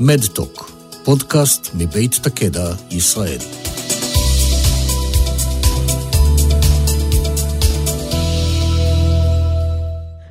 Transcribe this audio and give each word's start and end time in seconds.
מדטוק, 0.00 0.70
פודקאסט 1.04 1.70
מבית 1.74 2.14
תקדע, 2.22 2.70
ישראל. 2.90 3.38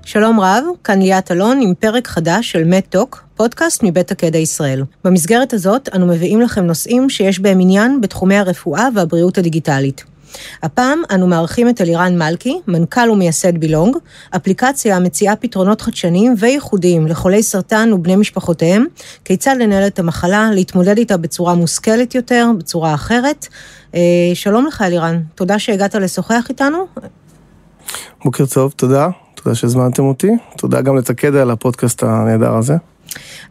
שלום 0.06 0.40
רב, 0.40 0.64
כאן 0.84 1.02
ליאת 1.02 1.32
אלון 1.32 1.60
עם 1.62 1.74
פרק 1.80 2.08
חדש 2.08 2.52
של 2.52 2.64
מדטוק, 2.64 3.24
פודקאסט 3.36 3.84
מבית 3.84 4.12
הקדע 4.12 4.38
ישראל. 4.38 4.84
במסגרת 5.04 5.54
הזאת 5.54 5.90
אנו 5.96 6.08
מביאים 6.08 6.42
לכם 6.42 6.66
נושאים 6.66 7.10
שיש 7.10 7.40
בהם 7.40 7.60
עניין 7.60 8.02
בתחומי 8.02 8.36
הרפואה 8.36 8.88
והבריאות 8.96 9.38
הדיגיטלית. 9.38 10.04
הפעם 10.64 11.02
אנו 11.12 11.28
מארחים 11.28 11.70
את 11.70 11.82
אלירן 11.82 12.18
מלכי, 12.18 12.60
מנכ"ל 12.68 13.10
ומייסד 13.12 13.58
בילונג, 13.58 13.98
אפליקציה 14.36 14.96
המציעה 14.96 15.36
פתרונות 15.36 15.82
חדשניים 15.82 16.36
וייחודיים 16.38 17.08
לחולי 17.08 17.44
סרטן 17.44 17.94
ובני 17.94 18.16
משפחותיהם, 18.16 18.86
כיצד 19.26 19.56
לנהל 19.60 19.88
את 19.88 20.00
המחלה, 20.00 20.50
להתמודד 20.54 20.98
איתה 20.98 21.18
בצורה 21.18 21.56
מושכלת 21.56 22.16
יותר, 22.16 22.48
בצורה 22.58 22.94
אחרת. 22.94 23.48
אה, 23.96 24.02
שלום 24.34 24.66
לך 24.66 24.82
אלירן, 24.82 25.22
תודה 25.36 25.60
שהגעת 25.60 25.96
לשוחח 25.96 26.46
איתנו. 26.50 26.86
בוקר 28.24 28.46
טוב, 28.46 28.74
תודה. 28.76 29.10
תודה 29.36 29.56
שהזמנתם 29.56 30.04
אותי. 30.04 30.32
תודה 30.58 30.82
גם 30.82 30.98
לתקדע 30.98 31.42
על 31.42 31.52
הפודקאסט 31.52 32.04
הנהדר 32.04 32.56
הזה. 32.56 32.76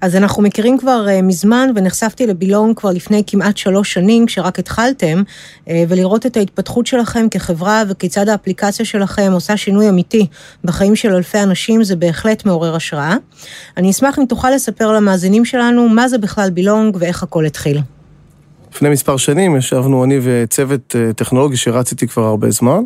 אז 0.00 0.16
אנחנו 0.16 0.42
מכירים 0.42 0.78
כבר 0.78 1.06
uh, 1.08 1.22
מזמן, 1.22 1.68
ונחשפתי 1.74 2.26
לבילון 2.26 2.74
כבר 2.74 2.90
לפני 2.90 3.22
כמעט 3.26 3.56
שלוש 3.56 3.92
שנים, 3.92 4.26
כשרק 4.26 4.58
התחלתם, 4.58 5.22
uh, 5.64 5.68
ולראות 5.88 6.26
את 6.26 6.36
ההתפתחות 6.36 6.86
שלכם 6.86 7.26
כחברה 7.30 7.82
וכיצד 7.88 8.28
האפליקציה 8.28 8.84
שלכם 8.84 9.30
עושה 9.32 9.56
שינוי 9.56 9.88
אמיתי 9.88 10.26
בחיים 10.64 10.96
של 10.96 11.14
אלפי 11.14 11.42
אנשים, 11.42 11.84
זה 11.84 11.96
בהחלט 11.96 12.46
מעורר 12.46 12.76
השראה. 12.76 13.16
אני 13.76 13.90
אשמח 13.90 14.18
אם 14.18 14.24
תוכל 14.24 14.50
לספר 14.50 14.92
למאזינים 14.92 15.44
שלנו 15.44 15.88
מה 15.88 16.08
זה 16.08 16.18
בכלל 16.18 16.50
בילונג 16.50 16.96
ואיך 17.00 17.22
הכל 17.22 17.44
התחיל. 17.44 17.80
לפני 18.74 18.88
מספר 18.88 19.16
שנים 19.16 19.56
ישבנו 19.56 20.04
אני 20.04 20.18
וצוות 20.22 20.94
uh, 20.94 21.12
טכנולוגי 21.12 21.56
שרץ 21.56 21.90
איתי 21.90 22.06
כבר 22.06 22.24
הרבה 22.24 22.50
זמן. 22.50 22.82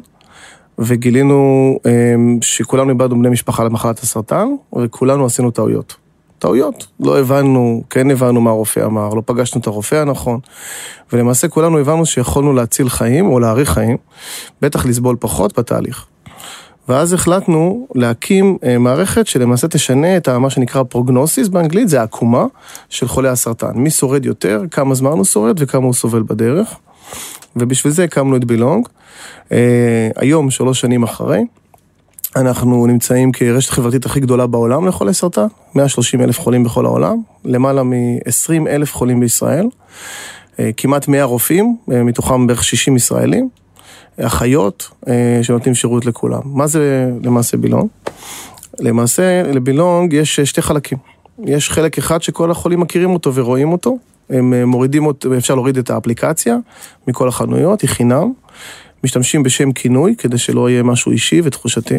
וגילינו 0.81 1.79
שכולנו 2.41 2.91
איבדנו 2.91 3.19
בני 3.19 3.29
משפחה 3.29 3.65
למחלת 3.65 3.99
הסרטן, 3.99 4.49
וכולנו 4.79 5.27
עשינו 5.27 5.51
טעויות. 5.51 6.00
טעויות. 6.41 6.87
לא 7.01 7.19
הבנו, 7.19 7.83
כן 7.91 8.11
הבנו 8.11 8.41
מה 8.41 8.51
הרופא 8.51 8.85
אמר, 8.85 9.15
לא 9.15 9.23
פגשנו 9.27 9.61
את 9.61 9.67
הרופא 9.67 9.95
הנכון, 9.95 10.41
ולמעשה 11.13 11.49
כולנו 11.49 11.79
הבנו 11.79 12.07
שיכולנו 12.07 12.53
להציל 12.53 12.89
חיים 12.89 13.27
או 13.27 13.39
להאריך 13.39 13.71
חיים, 13.71 13.97
בטח 14.63 14.87
לסבול 14.87 15.17
פחות 15.21 15.59
בתהליך. 15.59 16.07
ואז 16.89 17.13
החלטנו 17.13 17.87
להקים 17.95 18.59
אה, 18.65 18.79
מערכת 18.79 19.27
שלמעשה 19.27 19.69
תשנה 19.69 20.17
את 20.17 20.29
מה 20.29 20.51
שנקרא 20.51 20.83
פרוגנוסיס 20.83 21.49
באנגלית, 21.49 21.89
זה 21.89 22.01
העקומה 22.01 22.45
של 22.89 23.09
חולי 23.09 23.29
הסרטן. 23.29 23.73
מי 23.75 23.91
שורד 23.91 24.27
יותר, 24.27 24.63
כמה 24.71 24.95
זמן 24.95 25.11
הוא 25.11 25.25
שורד 25.25 25.57
וכמה 25.59 25.85
הוא 25.85 25.95
סובל 25.95 26.23
בדרך. 26.23 26.75
ובשביל 27.57 27.93
זה 27.93 28.05
הקמנו 28.05 28.37
את 28.37 28.45
בילונג. 28.45 28.89
אה, 29.53 30.09
היום, 30.17 30.51
שלוש 30.51 30.81
שנים 30.81 31.03
אחרי, 31.03 31.43
אנחנו 32.37 32.87
נמצאים 32.87 33.33
כרשת 33.33 33.71
חברתית 33.71 34.07
הכי 34.07 34.21
גדולה 34.21 34.47
בעולם 34.47 34.87
לחולי 34.87 35.15
סרטן, 35.15 35.47
130 35.75 36.21
אלף 36.21 36.41
חולים 36.41 36.65
בכל 36.65 36.85
העולם, 36.87 37.17
למעלה 37.45 37.83
מ-20 37.83 38.69
אלף 38.69 38.95
חולים 38.95 39.21
בישראל, 39.21 39.67
אה, 40.59 40.71
כמעט 40.77 41.09
100 41.09 41.25
רופאים, 41.25 41.77
אה, 41.93 42.03
מתוכם 42.03 42.47
בערך 42.47 42.65
60 42.65 42.97
ישראלים, 42.97 43.49
אחיות 44.21 44.91
אה, 45.09 45.39
שנותנים 45.43 45.75
שירות 45.75 46.07
לכולם. 46.07 46.41
מה 46.45 46.67
זה 46.67 47.11
למעשה 47.25 47.57
בילונג? 47.57 47.89
למעשה 48.79 49.43
לבילונג 49.43 50.13
יש 50.13 50.41
שתי 50.41 50.63
חלקים. 50.63 50.99
יש 51.45 51.71
חלק 51.71 51.99
אחד 51.99 52.23
שכל 52.23 52.51
החולים 52.51 52.81
מכירים 52.81 53.11
אותו 53.11 53.35
ורואים 53.35 53.73
אותו, 53.73 53.99
הם 54.31 54.65
מורידים 54.65 55.07
אותו, 55.07 55.37
אפשר 55.37 55.55
להוריד 55.55 55.79
את 55.79 55.91
האפליקציה 55.91 56.57
מכל 57.09 57.29
החנויות, 57.29 57.81
היא 57.81 57.91
חינם. 57.91 58.33
משתמשים 59.05 59.43
בשם 59.43 59.73
כינוי 59.73 60.15
כדי 60.19 60.39
שלא 60.39 60.71
יהיה 60.71 60.83
משהו 60.83 61.13
אישי 61.13 61.41
ותחושתי. 61.45 61.99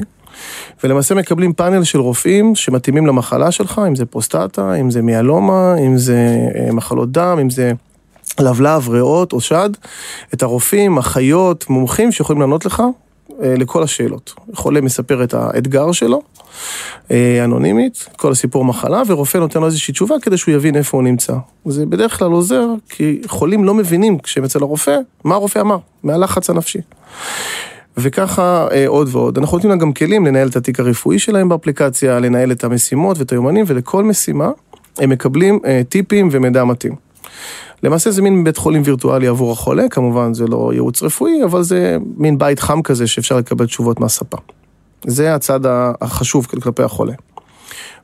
ולמעשה 0.84 1.16
מקבלים 1.16 1.54
פאנל 1.54 1.84
של 1.84 2.00
רופאים 2.00 2.56
שמתאימים 2.56 3.08
למחלה 3.08 3.52
שלך, 3.52 3.82
אם 3.88 3.96
זה 3.96 4.06
פרוסטטה, 4.06 4.76
אם 4.76 4.92
זה 4.92 5.02
מיאלומה, 5.02 5.76
אם 5.78 5.98
זה 5.98 6.38
אה, 6.56 6.72
מחלות 6.72 7.12
דם, 7.12 7.38
אם 7.42 7.50
זה 7.50 7.72
לבלב, 8.40 8.90
ריאות 8.90 9.34
או 9.34 9.42
שד, 9.42 9.70
את 10.34 10.44
הרופאים, 10.44 10.98
אחיות, 10.98 11.70
מומחים 11.70 12.12
שיכולים 12.12 12.42
לענות 12.42 12.66
לך 12.66 12.84
אה, 13.44 13.56
לכל 13.58 13.84
השאלות. 13.84 14.34
חולה 14.54 14.82
מספר 14.82 15.24
את 15.24 15.34
האתגר 15.34 15.92
שלו, 15.92 16.22
אה, 17.12 17.44
אנונימית, 17.44 18.08
כל 18.18 18.32
הסיפור 18.32 18.66
מחלה, 18.66 19.02
ורופא 19.08 19.38
נותן 19.38 19.60
לו 19.60 19.66
איזושהי 19.66 19.92
תשובה 19.92 20.16
כדי 20.22 20.38
שהוא 20.38 20.56
יבין 20.56 20.76
איפה 20.76 20.98
הוא 20.98 21.04
נמצא. 21.04 21.34
זה 21.66 21.86
בדרך 21.86 22.20
כלל 22.20 22.32
עוזר, 22.32 22.68
כי 22.90 23.22
חולים 23.28 23.64
לא 23.64 23.74
מבינים 23.74 24.20
כשהם 24.20 24.44
אצל 24.44 24.60
הרופא, 24.64 24.98
מה 25.24 25.36
הרופא 25.36 25.60
אמר, 25.60 25.78
מהלחץ 26.04 26.50
הנפשי. 26.50 26.80
וככה 27.98 28.68
אה, 28.72 28.88
עוד 28.88 29.08
ועוד. 29.12 29.38
אנחנו 29.38 29.58
נותנים 29.58 29.70
להם 29.70 29.80
גם 29.80 29.94
כלים 29.94 30.26
לנהל 30.26 30.48
את 30.48 30.56
התיק 30.56 30.80
הרפואי 30.80 31.20
שלהם 31.20 31.50
באפליקציה, 31.50 32.20
לנהל 32.20 32.52
את 32.52 32.64
המשימות 32.64 33.18
ואת 33.18 33.32
היומנים, 33.32 33.66
ולכל 33.68 34.04
משימה 34.04 34.50
הם 34.98 35.10
מקבלים 35.10 35.60
אה, 35.66 35.82
טיפים 35.90 36.30
ומידע 36.32 36.64
מתאים. 36.64 36.96
למעשה 37.84 38.12
זה 38.12 38.22
מין 38.22 38.44
בית 38.44 38.58
חולים 38.58 38.82
וירטואלי 38.86 39.28
עבור 39.28 39.52
החולה, 39.52 39.90
כמובן 39.90 40.34
זה 40.34 40.48
לא 40.48 40.70
ייעוץ 40.74 41.04
רפואי, 41.04 41.44
אבל 41.44 41.64
זה 41.64 41.98
מין 42.18 42.38
בית 42.38 42.60
חם 42.60 42.82
כזה 42.82 43.08
שאפשר 43.08 43.38
לקבל 43.38 43.66
תשובות 43.66 44.00
מהספה. 44.00 44.38
זה 45.06 45.36
הצד 45.36 45.60
החשוב 46.02 46.46
כלפי 46.46 46.84
החולה. 46.84 47.14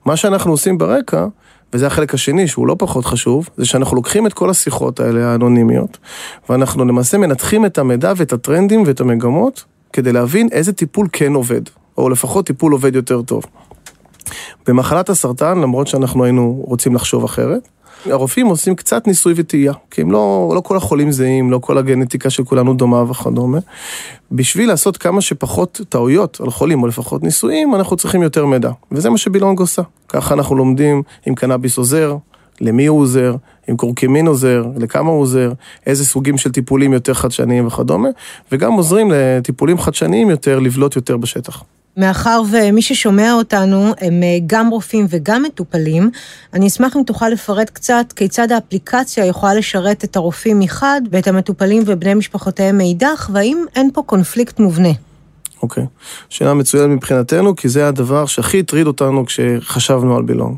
מה 0.05 0.15
שאנחנו 0.15 0.51
עושים 0.51 0.77
ברקע, 0.77 1.25
וזה 1.73 1.87
החלק 1.87 2.13
השני 2.13 2.47
שהוא 2.47 2.67
לא 2.67 2.75
פחות 2.79 3.05
חשוב, 3.05 3.49
זה 3.57 3.65
שאנחנו 3.65 3.95
לוקחים 3.95 4.27
את 4.27 4.33
כל 4.33 4.49
השיחות 4.49 4.99
האלה 4.99 5.31
האנונימיות, 5.31 5.97
ואנחנו 6.49 6.85
למעשה 6.85 7.17
מנתחים 7.17 7.65
את 7.65 7.77
המידע 7.77 8.13
ואת 8.17 8.33
הטרנדים 8.33 8.83
ואת 8.85 9.01
המגמות, 9.01 9.63
כדי 9.97 10.11
להבין 10.11 10.47
איזה 10.51 10.73
טיפול 10.73 11.07
כן 11.11 11.33
עובד, 11.33 11.61
או 11.97 12.09
לפחות 12.09 12.45
טיפול 12.45 12.71
עובד 12.71 12.95
יותר 12.95 13.21
טוב. 13.21 13.43
במחלת 14.67 15.09
הסרטן, 15.09 15.57
למרות 15.57 15.87
שאנחנו 15.87 16.23
היינו 16.23 16.63
רוצים 16.67 16.95
לחשוב 16.95 17.23
אחרת, 17.23 17.67
הרופאים 18.05 18.47
עושים 18.47 18.75
קצת 18.75 19.07
ניסוי 19.07 19.33
וטעייה, 19.35 19.73
כי 19.91 20.01
הם 20.01 20.11
לא, 20.11 20.51
לא 20.55 20.59
כל 20.61 20.77
החולים 20.77 21.11
זהים, 21.11 21.51
לא 21.51 21.59
כל 21.59 21.77
הגנטיקה 21.77 22.29
של 22.29 22.43
כולנו 22.43 22.73
דומה 22.73 23.11
וכדומה. 23.11 23.59
בשביל 24.31 24.67
לעשות 24.67 24.97
כמה 24.97 25.21
שפחות 25.21 25.81
טעויות 25.89 26.41
על 26.41 26.49
חולים, 26.49 26.83
או 26.83 26.87
לפחות 26.87 27.23
ניסויים, 27.23 27.75
אנחנו 27.75 27.97
צריכים 27.97 28.21
יותר 28.21 28.45
מידע. 28.45 28.71
וזה 28.91 29.09
מה 29.09 29.17
שבילונג 29.17 29.59
עושה. 29.59 29.81
ככה 30.07 30.33
אנחנו 30.33 30.55
לומדים 30.55 31.03
אם 31.29 31.35
קנאביס 31.35 31.77
עוזר, 31.77 32.17
למי 32.62 32.85
הוא 32.85 33.00
עוזר, 33.01 33.35
אם 33.69 33.78
קורקמין 33.78 34.28
עוזר, 34.28 34.66
לכמה 34.78 35.09
הוא 35.09 35.22
עוזר, 35.22 35.51
איזה 35.85 36.06
סוגים 36.06 36.38
של 36.38 36.51
טיפולים 36.51 36.94
יותר 36.94 37.13
חדשניים 37.13 37.68
וכדומה, 37.68 38.09
וגם 38.51 38.73
עוזרים 38.73 39.12
לטיפולים 39.12 39.78
חדשניים 39.78 40.29
יותר 40.29 40.59
לבלוט 40.59 40.95
יותר 40.95 41.18
בשטח. 41.18 41.63
מאחר 41.97 42.41
ומי 42.51 42.81
ששומע 42.81 43.34
אותנו 43.34 43.94
הם 44.01 44.23
אה, 44.23 44.38
גם 44.47 44.69
רופאים 44.69 45.06
וגם 45.09 45.44
מטופלים, 45.44 46.09
אני 46.53 46.68
אשמח 46.68 46.97
אם 46.97 47.03
תוכל 47.03 47.29
לפרט 47.29 47.69
קצת 47.69 48.13
כיצד 48.16 48.51
האפליקציה 48.51 49.25
יכולה 49.25 49.53
לשרת 49.53 50.03
את 50.03 50.16
הרופאים 50.16 50.59
מחד 50.59 51.01
ואת 51.12 51.28
המטופלים 51.28 51.84
ובני 51.85 52.13
משפחותיהם 52.13 52.78
מאידך, 52.78 53.29
והאם 53.34 53.66
אין 53.75 53.89
פה 53.94 54.01
קונפליקט 54.06 54.59
מובנה. 54.59 54.89
אוקיי, 55.63 55.84
okay. 55.84 55.88
שאלה 56.29 56.53
מצוינת 56.53 56.89
מבחינתנו, 56.89 57.56
כי 57.56 57.69
זה 57.69 57.88
הדבר 57.88 58.25
שהכי 58.25 58.59
הטריד 58.59 58.88
אותנו 58.88 59.25
כשחשבנו 59.25 60.16
על 60.16 60.24
בילונג. 60.24 60.56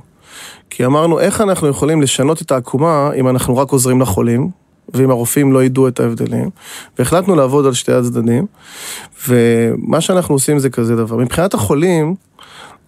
כי 0.79 0.85
אמרנו, 0.85 1.19
איך 1.19 1.41
אנחנו 1.41 1.67
יכולים 1.67 2.01
לשנות 2.01 2.41
את 2.41 2.51
העקומה 2.51 3.09
אם 3.15 3.27
אנחנו 3.27 3.57
רק 3.57 3.71
עוזרים 3.71 4.01
לחולים, 4.01 4.49
ואם 4.93 5.11
הרופאים 5.11 5.53
לא 5.53 5.63
ידעו 5.63 5.87
את 5.87 5.99
ההבדלים, 5.99 6.49
והחלטנו 6.99 7.35
לעבוד 7.35 7.65
על 7.65 7.73
שתי 7.73 7.91
הצדדים, 7.93 8.45
ומה 9.27 10.01
שאנחנו 10.01 10.35
עושים 10.35 10.59
זה 10.59 10.69
כזה 10.69 10.95
דבר. 10.95 11.17
מבחינת 11.17 11.53
החולים, 11.53 12.15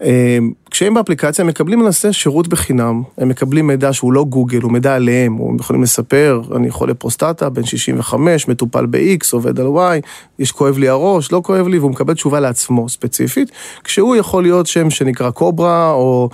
אמ, 0.02 0.52
כשהם 0.72 0.94
באפליקציה 0.94 1.42
הם 1.42 1.48
מקבלים 1.48 1.80
למעשה 1.80 2.12
שירות 2.12 2.48
בחינם, 2.48 3.02
הם 3.18 3.28
מקבלים 3.28 3.66
מידע 3.66 3.92
שהוא 3.92 4.12
לא 4.12 4.24
גוגל, 4.24 4.62
הוא 4.62 4.72
מידע 4.72 4.94
עליהם, 4.94 5.38
הם 5.40 5.56
יכולים 5.56 5.82
לספר, 5.82 6.42
אני 6.56 6.70
חולה 6.70 6.94
פרוסטטה, 6.94 7.48
בן 7.48 7.64
65, 7.64 8.48
מטופל 8.48 8.86
ב-X, 8.86 9.28
עובד 9.32 9.60
על 9.60 9.66
Y, 9.66 10.06
יש 10.38 10.52
כואב 10.52 10.78
לי 10.78 10.88
הראש, 10.88 11.32
לא 11.32 11.40
כואב 11.44 11.68
לי, 11.68 11.78
והוא 11.78 11.90
מקבל 11.90 12.14
תשובה 12.14 12.40
לעצמו 12.40 12.88
ספציפית, 12.88 13.50
כשהוא 13.84 14.16
יכול 14.16 14.42
להיות 14.42 14.66
שם 14.66 14.90
שנקרא 14.90 15.30
קוברה, 15.30 15.90
או, 15.90 16.28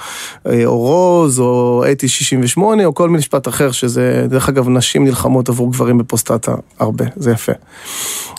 אה, 0.47 0.65
או 0.65 0.79
רוז, 0.79 1.41
או 1.41 1.85
אתי 1.93 2.09
68, 2.09 2.85
או 2.85 2.95
כל 2.95 3.11
משפט 3.11 3.49
אחר, 3.49 3.71
שזה, 3.71 4.27
דרך 4.29 4.49
אגב, 4.49 4.69
נשים 4.69 5.05
נלחמות 5.05 5.49
עבור 5.49 5.73
גברים 5.73 5.99
בפרוסטטה 5.99 6.55
הרבה, 6.79 7.05
זה 7.17 7.31
יפה. 7.31 7.53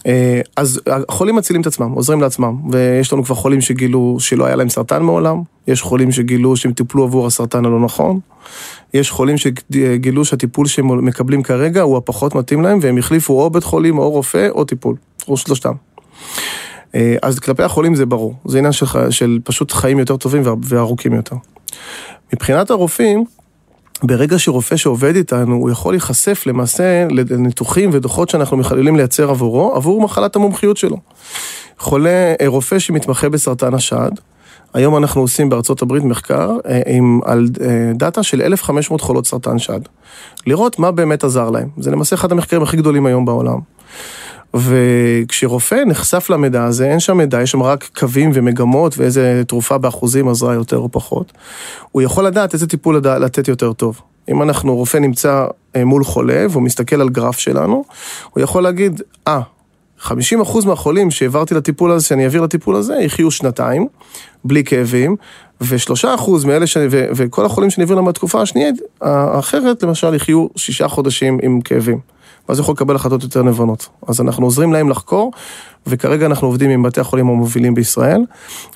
אה, 0.07 0.41
אז 0.57 0.81
החולים 1.09 1.35
מצילים 1.35 1.61
את 1.61 1.67
עצמם, 1.67 1.91
עוזרים 1.91 2.21
לעצמם, 2.21 2.55
ויש 2.71 3.13
לנו 3.13 3.23
כבר 3.23 3.35
חולים 3.35 3.61
שגילו 3.61 4.17
שלא 4.19 4.45
היה 4.45 4.55
להם 4.55 4.69
סרטן 4.69 5.03
מעולם, 5.03 5.41
יש 5.67 5.81
חולים 5.89 6.11
שגילו 6.11 6.55
שהם 6.55 6.73
טיפלו 6.73 7.03
עבור 7.03 7.27
הסרטן 7.27 7.65
הלא 7.65 7.79
נכון, 7.79 8.19
יש 8.93 9.11
חולים 9.11 9.35
שגילו 9.37 10.25
שהטיפול 10.25 10.67
שהם 10.67 11.05
מקבלים 11.05 11.43
כרגע 11.43 11.81
הוא 11.81 11.97
הפחות 11.97 12.35
מתאים 12.35 12.61
להם, 12.61 12.79
והם 12.81 12.97
החליפו 12.97 13.41
או 13.41 13.49
בית 13.49 13.63
חולים 13.63 13.97
או 13.97 14.09
רופא 14.09 14.47
או 14.49 14.63
טיפול, 14.63 14.95
או 15.27 15.37
שלושתם. 15.37 15.73
אה, 16.95 17.15
אז 17.21 17.39
כלפי 17.39 17.63
החולים 17.63 17.95
זה 17.95 18.05
ברור, 18.05 18.33
זה 18.45 18.57
עניין 18.57 18.73
של, 18.73 18.85
של 19.09 19.39
פשוט 19.43 19.71
חיים 19.71 19.99
יותר 19.99 20.17
טובים 20.17 20.43
וארוכים 20.63 21.13
יותר. 21.13 21.35
מבחינת 22.33 22.69
הרופאים, 22.69 23.25
ברגע 24.03 24.39
שרופא 24.39 24.75
שעובד 24.75 25.15
איתנו, 25.15 25.55
הוא 25.55 25.69
יכול 25.69 25.93
להיחשף 25.93 26.43
למעשה 26.45 27.07
לניתוחים 27.09 27.89
ודוחות 27.93 28.29
שאנחנו 28.29 28.57
מחללים 28.57 28.95
לייצר 28.95 29.29
עבורו, 29.29 29.75
עבור 29.75 30.01
מחלת 30.01 30.35
המומחיות 30.35 30.77
שלו. 30.77 30.97
חולה, 31.77 32.33
אה, 32.41 32.47
רופא 32.47 32.79
שמתמחה 32.79 33.29
בסרטן 33.29 33.73
השד, 33.73 34.11
היום 34.73 34.97
אנחנו 34.97 35.21
עושים 35.21 35.49
בארצות 35.49 35.81
הברית 35.81 36.03
מחקר 36.03 36.57
אה, 36.67 36.81
עם, 36.87 37.19
על 37.25 37.47
אה, 37.61 37.91
דאטה 37.95 38.23
של 38.23 38.41
1,500 38.41 39.01
חולות 39.01 39.27
סרטן 39.27 39.59
שד. 39.59 39.79
לראות 40.47 40.79
מה 40.79 40.91
באמת 40.91 41.23
עזר 41.23 41.49
להם. 41.49 41.69
זה 41.77 41.91
למעשה 41.91 42.15
אחד 42.15 42.31
המחקרים 42.31 42.63
הכי 42.63 42.77
גדולים 42.77 43.05
היום 43.05 43.25
בעולם. 43.25 43.59
וכשרופא 44.53 45.83
נחשף 45.85 46.29
למידע 46.29 46.63
הזה, 46.63 46.85
אין 46.91 46.99
שם 46.99 47.17
מידע, 47.17 47.41
יש 47.41 47.51
שם 47.51 47.63
רק 47.63 47.89
קווים 47.99 48.31
ומגמות 48.33 48.97
ואיזה 48.97 49.41
תרופה 49.47 49.77
באחוזים 49.77 50.27
עזרה 50.27 50.53
יותר 50.53 50.77
או 50.77 50.91
פחות. 50.91 51.33
הוא 51.91 52.01
יכול 52.01 52.25
לדעת 52.25 52.53
איזה 52.53 52.67
טיפול 52.67 52.97
לתת 52.97 53.47
יותר 53.47 53.73
טוב. 53.73 54.01
אם 54.29 54.41
אנחנו, 54.41 54.75
רופא 54.75 54.97
נמצא 54.97 55.45
אה, 55.75 55.85
מול 55.85 56.03
חולה 56.03 56.45
והוא 56.49 56.63
מסתכל 56.63 57.01
על 57.01 57.09
גרף 57.09 57.39
שלנו, 57.39 57.83
הוא 58.29 58.43
יכול 58.43 58.63
להגיד, 58.63 59.01
אה, 59.27 59.39
ah, 59.39 59.58
50% 60.01 60.11
מהחולים 60.65 61.11
שהעברתי 61.11 61.53
לטיפול 61.53 61.91
הזה, 61.91 62.07
שאני 62.07 62.23
אעביר 62.23 62.41
לטיפול 62.41 62.75
הזה, 62.75 62.95
יחיו 62.95 63.31
שנתיים, 63.31 63.87
בלי 64.43 64.63
כאבים, 64.63 65.15
ושלושה 65.61 66.15
אחוז 66.15 66.45
מאלה, 66.45 66.67
ש... 66.67 66.77
ו... 66.89 67.05
וכל 67.15 67.45
החולים 67.45 67.69
שאני 67.69 67.83
אעביר 67.83 67.95
להם 67.95 68.05
בתקופה 68.05 68.41
השנייה, 68.41 68.71
האחרת, 69.01 69.83
למשל, 69.83 70.15
יחיו 70.15 70.47
שישה 70.55 70.87
חודשים 70.87 71.39
עם 71.41 71.61
כאבים. 71.61 71.99
ואז 72.49 72.59
יכול 72.59 72.73
לקבל 72.73 72.95
החלטות 72.95 73.23
יותר 73.23 73.43
נבונות. 73.43 73.89
אז 74.07 74.21
אנחנו 74.21 74.45
עוזרים 74.45 74.73
להם 74.73 74.89
לחקור, 74.89 75.31
וכרגע 75.87 76.25
אנחנו 76.25 76.47
עובדים 76.47 76.69
עם 76.69 76.83
בתי 76.83 77.01
החולים 77.01 77.27
המובילים 77.27 77.75
בישראל, 77.75 78.21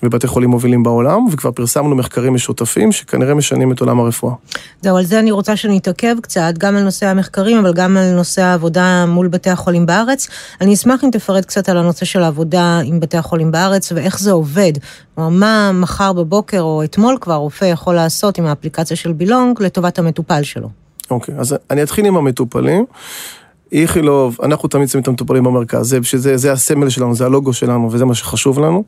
ובתי 0.03 0.27
חולים 0.27 0.49
מובילים 0.49 0.83
בעולם, 0.83 1.25
וכבר 1.31 1.51
פרסמנו 1.51 1.95
מחקרים 1.95 2.33
משותפים 2.33 2.91
שכנראה 2.91 3.33
משנים 3.33 3.71
את 3.71 3.79
עולם 3.79 3.99
הרפואה. 3.99 4.33
זהו, 4.81 4.97
על 4.97 5.03
זה 5.03 5.19
אני 5.19 5.31
רוצה 5.31 5.55
שנתעכב 5.55 6.15
קצת, 6.21 6.53
גם 6.57 6.75
על 6.75 6.83
נושא 6.83 7.05
המחקרים, 7.05 7.57
אבל 7.57 7.73
גם 7.73 7.97
על 7.97 8.15
נושא 8.15 8.41
העבודה 8.41 9.05
מול 9.05 9.27
בתי 9.27 9.49
החולים 9.49 9.85
בארץ. 9.85 10.27
אני 10.61 10.73
אשמח 10.73 11.03
אם 11.03 11.09
תפרט 11.11 11.45
קצת 11.45 11.69
על 11.69 11.77
הנושא 11.77 12.05
של 12.05 12.23
העבודה 12.23 12.79
עם 12.85 12.99
בתי 12.99 13.17
החולים 13.17 13.51
בארץ, 13.51 13.91
ואיך 13.91 14.19
זה 14.19 14.31
עובד. 14.31 14.71
כלומר, 15.15 15.29
מה 15.29 15.71
מחר 15.73 16.13
בבוקר 16.13 16.61
או 16.61 16.83
אתמול 16.83 17.17
כבר 17.21 17.35
רופא 17.35 17.65
יכול 17.65 17.95
לעשות 17.95 18.37
עם 18.37 18.45
האפליקציה 18.45 18.97
של 18.97 19.13
בילונג 19.13 19.61
לטובת 19.61 19.99
המטופל 19.99 20.43
שלו. 20.43 20.69
אוקיי, 21.11 21.35
אז 21.37 21.55
אני 21.71 21.83
אתחיל 21.83 22.05
עם 22.05 22.17
המטופלים. 22.17 22.85
איכילוב, 23.73 24.37
אנחנו 24.43 24.69
תמיד 24.69 24.87
שמים 24.87 25.01
את 25.01 25.07
המטופלים 25.07 25.43
במרכז, 25.43 25.89
זה, 25.89 26.03
שזה, 26.03 26.37
זה 26.37 26.51
הסמל 26.51 26.89
שלנו, 26.89 27.15
זה 27.15 27.25
הלוגו 27.25 27.53
שלנו, 27.53 27.91
וזה 27.91 28.05
מה 28.05 28.15
שחשוב 28.15 28.59
לנו, 28.59 28.83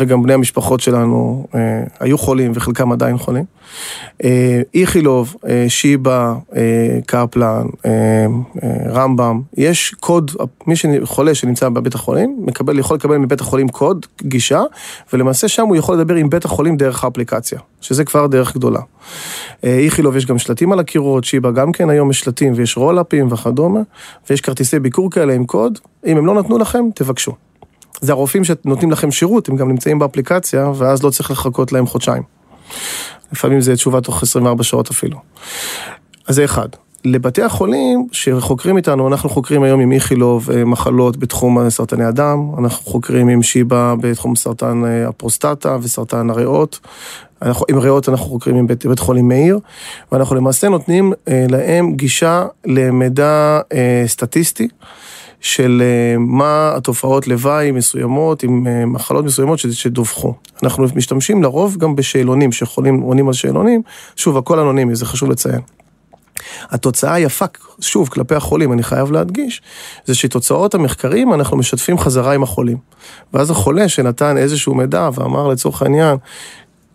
וגם 0.00 0.22
בני 0.22 0.32
המשפחות 0.32 0.80
שלנו 0.80 1.46
אה, 1.54 1.60
היו 2.00 2.18
חולים, 2.18 2.52
וחלקם 2.54 2.92
עדיין 2.92 3.18
חולים. 3.18 3.44
אה, 4.24 4.60
איכילוב, 4.74 5.36
אה, 5.48 5.64
שיבא, 5.68 6.34
אה, 6.56 6.62
קפלן, 7.06 7.66
אה, 7.86 7.90
אה, 8.62 8.92
רמב"ם, 8.92 9.40
יש 9.56 9.94
קוד, 10.00 10.30
מי 10.66 10.76
שחולה 10.76 11.34
שנמצא 11.34 11.68
בבית 11.68 11.94
החולים, 11.94 12.36
מקבל, 12.38 12.78
יכול 12.78 12.96
לקבל 12.96 13.16
מבית 13.16 13.40
החולים 13.40 13.68
קוד, 13.68 14.06
גישה, 14.22 14.62
ולמעשה 15.12 15.48
שם 15.48 15.66
הוא 15.66 15.76
יכול 15.76 15.96
לדבר 15.96 16.14
עם 16.14 16.30
בית 16.30 16.44
החולים 16.44 16.76
דרך 16.76 17.04
האפליקציה, 17.04 17.58
שזה 17.80 18.04
כבר 18.04 18.26
דרך 18.26 18.54
גדולה. 18.54 18.80
אה, 19.64 19.78
איכילוב 19.78 20.16
יש 20.16 20.26
גם 20.26 20.38
שלטים 20.38 20.72
על 20.72 20.78
הקירות, 20.78 21.24
שיבא 21.24 21.50
גם 21.50 21.72
כן 21.72 21.90
היום 21.90 22.10
יש 22.10 22.20
שלטים 22.20 22.52
ויש 22.56 22.76
רולאפים 22.76 23.32
וכדומה, 23.32 23.80
ויש 24.30 24.40
כרטיסי 24.40 24.78
ביקור 24.78 25.10
כאלה 25.10 25.32
עם 25.32 25.46
קוד, 25.46 25.78
אם 26.06 26.16
הם 26.16 26.26
לא 26.26 26.34
נתנו 26.34 26.58
לכם, 26.58 26.84
תבקשו. 26.94 27.32
זה 28.00 28.12
הרופאים 28.12 28.44
שנותנים 28.44 28.90
לכם 28.90 29.10
שירות, 29.10 29.48
הם 29.48 29.56
גם 29.56 29.68
נמצאים 29.68 29.98
באפליקציה, 29.98 30.70
ואז 30.74 31.02
לא 31.02 31.10
צריך 31.10 31.30
לחכות 31.30 31.72
להם 31.72 31.86
חודשיים. 31.86 32.22
לפעמים 33.32 33.60
זה 33.60 33.76
תשובה 33.76 34.00
תוך 34.00 34.22
24 34.22 34.62
שעות 34.64 34.90
אפילו. 34.90 35.18
אז 36.26 36.34
זה 36.34 36.44
אחד. 36.44 36.68
לבתי 37.04 37.42
החולים 37.42 38.06
שחוקרים 38.12 38.76
איתנו, 38.76 39.08
אנחנו 39.08 39.30
חוקרים 39.30 39.62
היום 39.62 39.80
עם 39.80 39.92
איכילוב 39.92 40.50
אה, 40.50 40.64
מחלות 40.64 41.16
בתחום 41.16 41.70
סרטני 41.70 42.04
הדם, 42.04 42.50
אנחנו 42.58 42.84
חוקרים 42.84 43.28
עם 43.28 43.42
שיבא 43.42 43.94
בתחום 44.00 44.36
סרטן 44.36 44.84
אה, 44.84 45.08
הפרוסטטה 45.08 45.76
וסרטן 45.82 46.30
הריאות, 46.30 46.80
אנחנו, 47.42 47.66
עם 47.70 47.78
ריאות 47.78 48.08
אנחנו 48.08 48.26
חוקרים 48.26 48.56
עם 48.56 48.66
בית, 48.66 48.86
בית 48.86 48.98
חולים 48.98 49.28
מאיר, 49.28 49.58
ואנחנו 50.12 50.36
למעשה 50.36 50.68
נותנים 50.68 51.12
אה, 51.28 51.46
להם 51.48 51.94
גישה 51.94 52.46
למידע 52.64 53.60
סטטיסטי. 54.06 54.68
של 55.40 55.82
מה 56.18 56.72
התופעות 56.76 57.28
לוואי 57.28 57.70
מסוימות, 57.70 58.42
עם 58.42 58.66
מחלות 58.92 59.24
מסוימות 59.24 59.58
שדווחו. 59.58 60.34
אנחנו 60.62 60.86
משתמשים 60.96 61.42
לרוב 61.42 61.76
גם 61.76 61.96
בשאלונים, 61.96 62.52
שחולים 62.52 63.00
עונים 63.00 63.28
על 63.28 63.34
שאלונים, 63.34 63.82
שוב, 64.16 64.36
הכל 64.36 64.58
אנונימי, 64.58 64.94
זה 64.94 65.06
חשוב 65.06 65.30
לציין. 65.30 65.60
התוצאה 66.70 67.14
היפה, 67.14 67.44
שוב, 67.80 68.08
כלפי 68.08 68.34
החולים, 68.34 68.72
אני 68.72 68.82
חייב 68.82 69.12
להדגיש, 69.12 69.62
זה 70.04 70.14
שתוצאות 70.14 70.74
המחקרים 70.74 71.34
אנחנו 71.34 71.56
משתפים 71.56 71.98
חזרה 71.98 72.34
עם 72.34 72.42
החולים. 72.42 72.76
ואז 73.34 73.50
החולה 73.50 73.88
שנתן 73.88 74.36
איזשהו 74.36 74.74
מידע 74.74 75.08
ואמר 75.14 75.48
לצורך 75.48 75.82
העניין, 75.82 76.16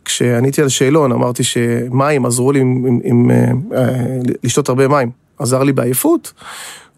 כשעניתי 0.06 0.62
על 0.62 0.70
שאלון, 0.70 1.12
אמרתי 1.12 1.44
שמים 1.44 2.26
עזרו 2.26 2.52
לי 2.52 2.60
עם, 2.60 2.86
עם, 2.86 3.00
עם, 3.04 3.32
אה, 3.76 3.86
לשתות 4.44 4.70
הרבה 4.70 4.88
מים, 4.88 5.12
עזר 5.40 5.64
לי 5.64 5.74
בעייפות, 5.74 6.34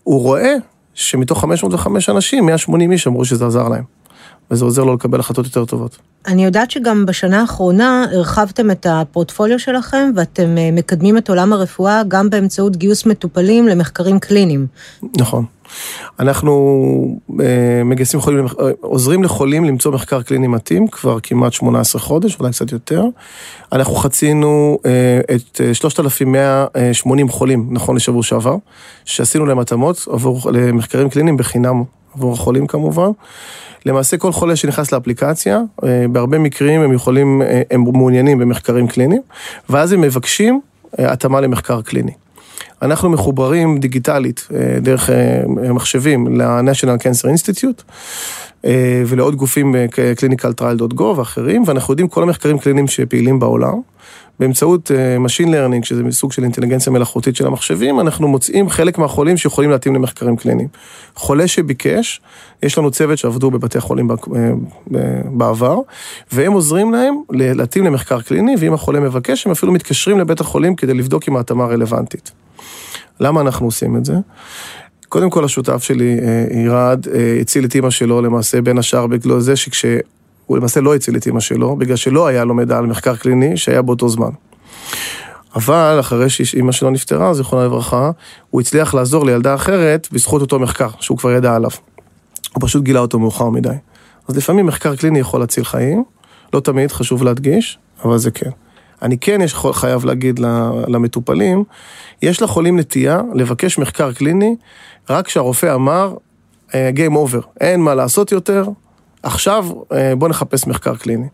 הוא 0.03 0.21
רואה 0.21 0.53
שמתוך 0.93 1.41
505 1.41 2.09
אנשים, 2.09 2.45
180 2.45 2.91
איש 2.91 3.07
אמרו 3.07 3.25
שזה 3.25 3.45
עזר 3.45 3.67
להם. 3.67 3.83
וזה 4.51 4.65
עוזר 4.65 4.83
לו 4.83 4.93
לקבל 4.93 5.19
החלטות 5.19 5.45
יותר 5.45 5.65
טובות. 5.65 5.97
אני 6.27 6.45
יודעת 6.45 6.71
שגם 6.71 7.05
בשנה 7.05 7.41
האחרונה 7.41 8.05
הרחבתם 8.11 8.71
את 8.71 8.85
הפורטפוליו 8.89 9.59
שלכם 9.59 10.11
ואתם 10.15 10.57
אה, 10.57 10.69
מקדמים 10.71 11.17
את 11.17 11.29
עולם 11.29 11.53
הרפואה 11.53 12.01
גם 12.07 12.29
באמצעות 12.29 12.77
גיוס 12.77 13.05
מטופלים 13.05 13.67
למחקרים 13.67 14.19
קליניים. 14.19 14.67
נכון. 15.17 15.45
אנחנו 16.19 17.19
אה, 17.41 17.83
מגייסים 17.85 18.21
חולים, 18.21 18.45
אה, 18.45 18.69
עוזרים 18.81 19.23
לחולים 19.23 19.65
למצוא 19.65 19.91
מחקר 19.91 20.21
קליני 20.21 20.47
מתאים 20.47 20.87
כבר 20.87 21.17
כמעט 21.23 21.53
18 21.53 22.01
חודש, 22.01 22.35
אולי 22.39 22.51
קצת 22.51 22.71
יותר. 22.71 23.05
אנחנו 23.71 23.95
חצינו 23.95 24.77
את 25.35 25.61
3,180 25.73 27.29
חולים, 27.29 27.67
נכון 27.71 27.95
לשבוע 27.95 28.23
שעבר, 28.23 28.55
שעשינו 29.05 29.45
להם 29.45 29.59
התאמות 29.59 30.07
עבור 30.11 30.51
למחקרים 30.51 31.09
קליניים 31.09 31.37
בחינם 31.37 31.83
עבור 32.15 32.33
החולים 32.33 32.67
כמובן. 32.67 33.11
למעשה 33.85 34.17
כל 34.17 34.31
חולה 34.31 34.55
שנכנס 34.55 34.91
לאפליקציה, 34.91 35.61
אה, 35.83 36.05
בהרבה 36.11 36.39
מקרים 36.39 36.81
הם 36.81 36.93
יכולים, 36.93 37.41
אה, 37.41 37.61
הם 37.71 37.81
מעוניינים 37.81 38.37
במחקרים 38.37 38.87
קליניים, 38.87 39.21
ואז 39.69 39.91
הם 39.91 40.01
מבקשים 40.01 40.61
אה, 40.99 41.11
התאמה 41.11 41.41
למחקר 41.41 41.81
קליני. 41.81 42.11
אנחנו 42.81 43.09
מחוברים 43.09 43.79
דיגיטלית 43.79 44.47
דרך 44.81 45.09
מחשבים 45.73 46.37
ל-National 46.37 47.01
Cancer 47.01 47.27
Institute 47.27 47.83
ולעוד 49.07 49.35
גופים 49.35 49.75
clinicaltrial.gov 49.95 51.01
ואחרים, 51.03 51.63
ואנחנו 51.67 51.91
יודעים 51.91 52.07
כל 52.07 52.23
המחקרים 52.23 52.59
קליניים 52.59 52.87
שפעילים 52.87 53.39
בעולם. 53.39 53.81
באמצעות 54.39 54.91
uh, 54.91 55.27
Machine 55.27 55.47
Learning, 55.47 55.85
שזה 55.85 56.03
מסוג 56.03 56.31
של 56.31 56.43
אינטליגנציה 56.43 56.93
מלאכותית 56.93 57.35
של 57.35 57.47
המחשבים, 57.47 57.99
אנחנו 57.99 58.27
מוצאים 58.27 58.69
חלק 58.69 58.97
מהחולים 58.97 59.37
שיכולים 59.37 59.71
להתאים 59.71 59.95
למחקרים 59.95 60.35
קליניים. 60.35 60.67
חולה 61.15 61.47
שביקש, 61.47 62.21
יש 62.63 62.77
לנו 62.77 62.91
צוות 62.91 63.17
שעבדו 63.17 63.51
בבתי 63.51 63.79
חולים 63.79 64.11
אה, 64.11 64.15
בעבר, 65.25 65.79
והם 66.31 66.53
עוזרים 66.53 66.91
להם 66.91 67.15
להתאים 67.31 67.85
למחקר 67.85 68.21
קליני, 68.21 68.55
ואם 68.59 68.73
החולה 68.73 68.99
מבקש, 68.99 69.45
הם 69.45 69.51
אפילו 69.51 69.71
מתקשרים 69.71 70.19
לבית 70.19 70.41
החולים 70.41 70.75
כדי 70.75 70.93
לבדוק 70.93 71.29
אם 71.29 71.35
ההתאמה 71.35 71.65
רלוונטית. 71.65 72.31
למה 73.19 73.41
אנחנו 73.41 73.65
עושים 73.65 73.97
את 73.97 74.05
זה? 74.05 74.13
קודם 75.09 75.29
כל 75.29 75.45
השותף 75.45 75.83
שלי, 75.83 76.17
ירד, 76.65 77.07
אה, 77.07 77.37
הציל 77.41 77.65
את 77.65 77.75
אימא 77.75 77.89
שלו 77.89 78.21
למעשה 78.21 78.61
בין 78.61 78.77
השאר 78.77 79.07
בגלל 79.07 79.39
זה 79.39 79.55
שכש... 79.55 79.85
הוא 80.51 80.57
למעשה 80.57 80.81
לא 80.81 80.95
הציל 80.95 81.15
את 81.15 81.27
אמא 81.27 81.39
שלו, 81.39 81.75
בגלל 81.75 81.95
שלא 81.95 82.27
היה 82.27 82.45
לו 82.45 82.53
מידע 82.53 82.77
על 82.77 82.85
מחקר 82.85 83.15
קליני 83.15 83.57
שהיה 83.57 83.81
באותו 83.81 84.09
זמן. 84.09 84.29
אבל 85.55 85.97
אחרי 85.99 86.29
שאימא 86.29 86.71
שלו 86.71 86.89
נפטרה, 86.89 87.33
זיכרונה 87.33 87.65
לברכה, 87.65 88.11
הוא 88.49 88.61
הצליח 88.61 88.93
לעזור 88.93 89.25
לילדה 89.25 89.55
אחרת 89.55 90.07
בזכות 90.11 90.41
אותו 90.41 90.59
מחקר 90.59 90.87
שהוא 90.99 91.17
כבר 91.17 91.31
ידע 91.31 91.55
עליו. 91.55 91.69
הוא 92.53 92.61
פשוט 92.61 92.83
גילה 92.83 92.99
אותו 92.99 93.19
מאוחר 93.19 93.49
מדי. 93.49 93.69
אז 94.27 94.37
לפעמים 94.37 94.65
מחקר 94.65 94.95
קליני 94.95 95.19
יכול 95.19 95.39
להציל 95.39 95.63
חיים, 95.63 96.03
לא 96.53 96.59
תמיד, 96.59 96.91
חשוב 96.91 97.23
להדגיש, 97.23 97.79
אבל 98.05 98.17
זה 98.17 98.31
כן. 98.31 98.49
אני 99.01 99.17
כן 99.17 99.41
יש, 99.41 99.55
חייב 99.73 100.05
להגיד 100.05 100.39
למטופלים, 100.87 101.63
יש 102.21 102.41
לחולים 102.41 102.79
נטייה 102.79 103.21
לבקש 103.33 103.77
מחקר 103.77 104.13
קליני 104.13 104.55
רק 105.09 105.25
כשהרופא 105.25 105.75
אמר, 105.75 106.15
אה, 106.75 106.89
Game 106.95 107.13
over, 107.13 107.45
אין 107.61 107.81
מה 107.81 107.95
לעשות 107.95 108.31
יותר, 108.31 108.65
עכשיו 109.23 109.67
אה, 109.91 110.15
בוא 110.15 110.29
נחפש 110.29 110.67
מחקר 110.67 110.95
קליני. 110.95 111.27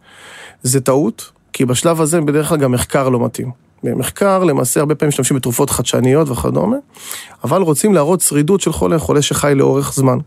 זה 0.64 0.82
טעות, 0.82 1.32
כי 1.54 1.66
בשלב 1.66 2.02
הזה 2.02 2.22
בדרך 2.22 2.50
כלל 2.50 2.58
גם 2.58 2.72
מחקר 2.72 3.10
לא 3.10 3.26
מתאים. 3.26 3.52
במחקר 3.84 4.44
למעשה 4.44 4.80
הרבה 4.80 4.96
פעמים 4.96 5.10
משתמשים 5.10 5.38
בתרופות 5.38 5.70
חדשניות 5.70 6.30
וכדומה, 6.30 6.78
אבל 7.44 7.62
רוצים 7.62 7.94
להראות 7.94 8.22
שרידות 8.22 8.62
של 8.62 8.72
חולה, 8.72 9.00
חולה 9.00 9.22
שחי 9.22 9.54
לאורך 9.56 9.94
זמן. 9.94 10.18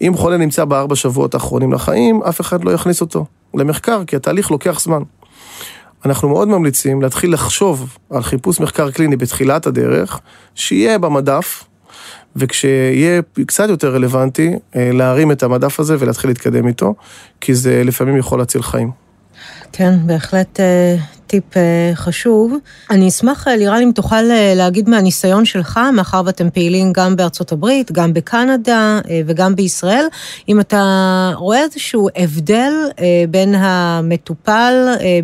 אם 0.00 0.12
חולה 0.16 0.36
נמצא 0.36 0.64
בארבע 0.64 0.96
שבועות 0.96 1.34
האחרונים 1.34 1.72
לחיים, 1.72 2.22
אף 2.22 2.40
אחד 2.40 2.64
לא 2.64 2.70
יכניס 2.70 3.00
אותו 3.00 3.24
למחקר, 3.54 4.04
כי 4.04 4.16
התהליך 4.16 4.50
לוקח 4.50 4.80
זמן. 4.80 5.02
אנחנו 6.04 6.28
מאוד 6.28 6.48
ממליצים 6.48 7.02
להתחיל 7.02 7.32
לחשוב 7.32 7.96
על 8.10 8.22
חיפוש 8.22 8.60
מחקר 8.60 8.90
קליני 8.90 9.16
בתחילת 9.16 9.66
הדרך, 9.66 10.20
שיהיה 10.54 10.98
במדף, 10.98 11.64
וכשיהיה 12.36 13.20
קצת 13.46 13.68
יותר 13.68 13.94
רלוונטי, 13.94 14.52
אה, 14.76 14.90
להרים 14.92 15.32
את 15.32 15.42
המדף 15.42 15.80
הזה 15.80 15.96
ולהתחיל 15.98 16.30
להתקדם 16.30 16.68
איתו, 16.68 16.94
כי 17.40 17.54
זה 17.54 17.82
לפעמים 17.84 18.16
יכול 18.16 18.38
להציל 18.38 18.62
חיים. 18.62 18.90
כן, 19.72 19.94
בהחלט 20.06 20.60
אה, 20.60 20.96
טיפ 21.26 21.56
אה, 21.56 21.90
חשוב. 21.94 22.54
אני 22.90 23.08
אשמח, 23.08 23.48
לירן, 23.48 23.82
אם 23.82 23.90
תוכל 23.94 24.22
להגיד 24.54 24.88
מהניסיון 24.88 25.44
שלך, 25.44 25.80
מאחר 25.92 26.22
ואתם 26.26 26.50
פעילים 26.50 26.92
גם 26.92 27.16
בארצות 27.16 27.52
הברית, 27.52 27.92
גם 27.92 28.14
בקנדה 28.14 29.00
וגם 29.26 29.56
בישראל, 29.56 30.04
אם 30.48 30.60
אתה 30.60 31.30
רואה 31.34 31.62
איזשהו 31.62 32.08
הבדל 32.16 32.72
בין 33.30 33.54
המטופל 33.54 34.74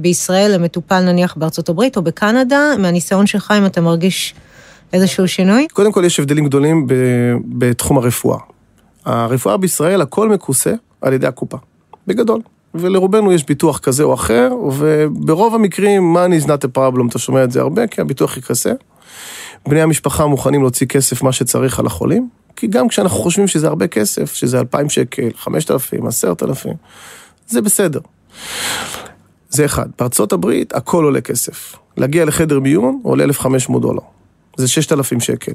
בישראל 0.01 0.55
למטופל 0.55 1.01
נניח 1.01 1.35
בארצות 1.37 1.69
הברית 1.69 1.97
או 1.97 2.03
בקנדה, 2.03 2.61
מהניסיון 2.79 3.27
שלך, 3.27 3.55
אם 3.59 3.67
אתה 3.67 3.81
מרגיש... 3.81 4.35
איזשהו 4.93 5.29
שינוי? 5.29 5.67
קודם 5.73 5.93
כל 5.93 6.05
יש 6.05 6.21
הבדלים 6.21 6.45
גדולים 6.45 6.87
בתחום 7.45 7.99
הרפואה. 7.99 8.39
הרפואה 9.05 9.57
בישראל, 9.57 10.01
הכל 10.01 10.29
מכוסה 10.29 10.73
על 11.01 11.13
ידי 11.13 11.27
הקופה, 11.27 11.57
בגדול. 12.07 12.41
ולרובנו 12.75 13.33
יש 13.33 13.47
ביטוח 13.47 13.79
כזה 13.79 14.03
או 14.03 14.15
אחר, 14.15 14.53
וברוב 14.73 15.55
המקרים, 15.55 16.17
not 16.45 16.65
a 16.65 16.79
problem, 16.79 17.09
אתה 17.09 17.19
שומע 17.19 17.45
את 17.45 17.51
זה 17.51 17.61
הרבה, 17.61 17.87
כי 17.87 18.01
הביטוח 18.01 18.37
יכסה. 18.37 18.73
בני 19.69 19.83
המשפחה 19.83 20.27
מוכנים 20.27 20.61
להוציא 20.61 20.87
כסף 20.87 21.23
מה 21.23 21.33
שצריך 21.33 21.79
על 21.79 21.87
החולים, 21.87 22.29
כי 22.57 22.67
גם 22.67 22.89
כשאנחנו 22.89 23.19
חושבים 23.19 23.49
שזה 23.49 23.69
הרבה 23.69 23.87
כסף, 23.87 24.35
שזה 24.35 24.61
2,000 24.61 24.89
שקל, 24.89 25.29
5,000, 25.37 26.07
10,000, 26.07 26.73
זה 27.47 27.63
בסדר. 27.63 28.01
זה 29.49 29.65
אחד. 29.65 29.87
בארצות 29.99 30.33
הברית 30.33 30.75
הכל 30.75 31.05
עולה 31.05 31.21
כסף. 31.21 31.77
להגיע 31.97 32.25
לחדר 32.25 32.61
מיון 32.61 33.01
עולה 33.03 33.25
1,500 33.25 33.83
דולר. 33.83 34.03
זה 34.57 34.69
6,000 34.69 35.21
שקל. 35.21 35.53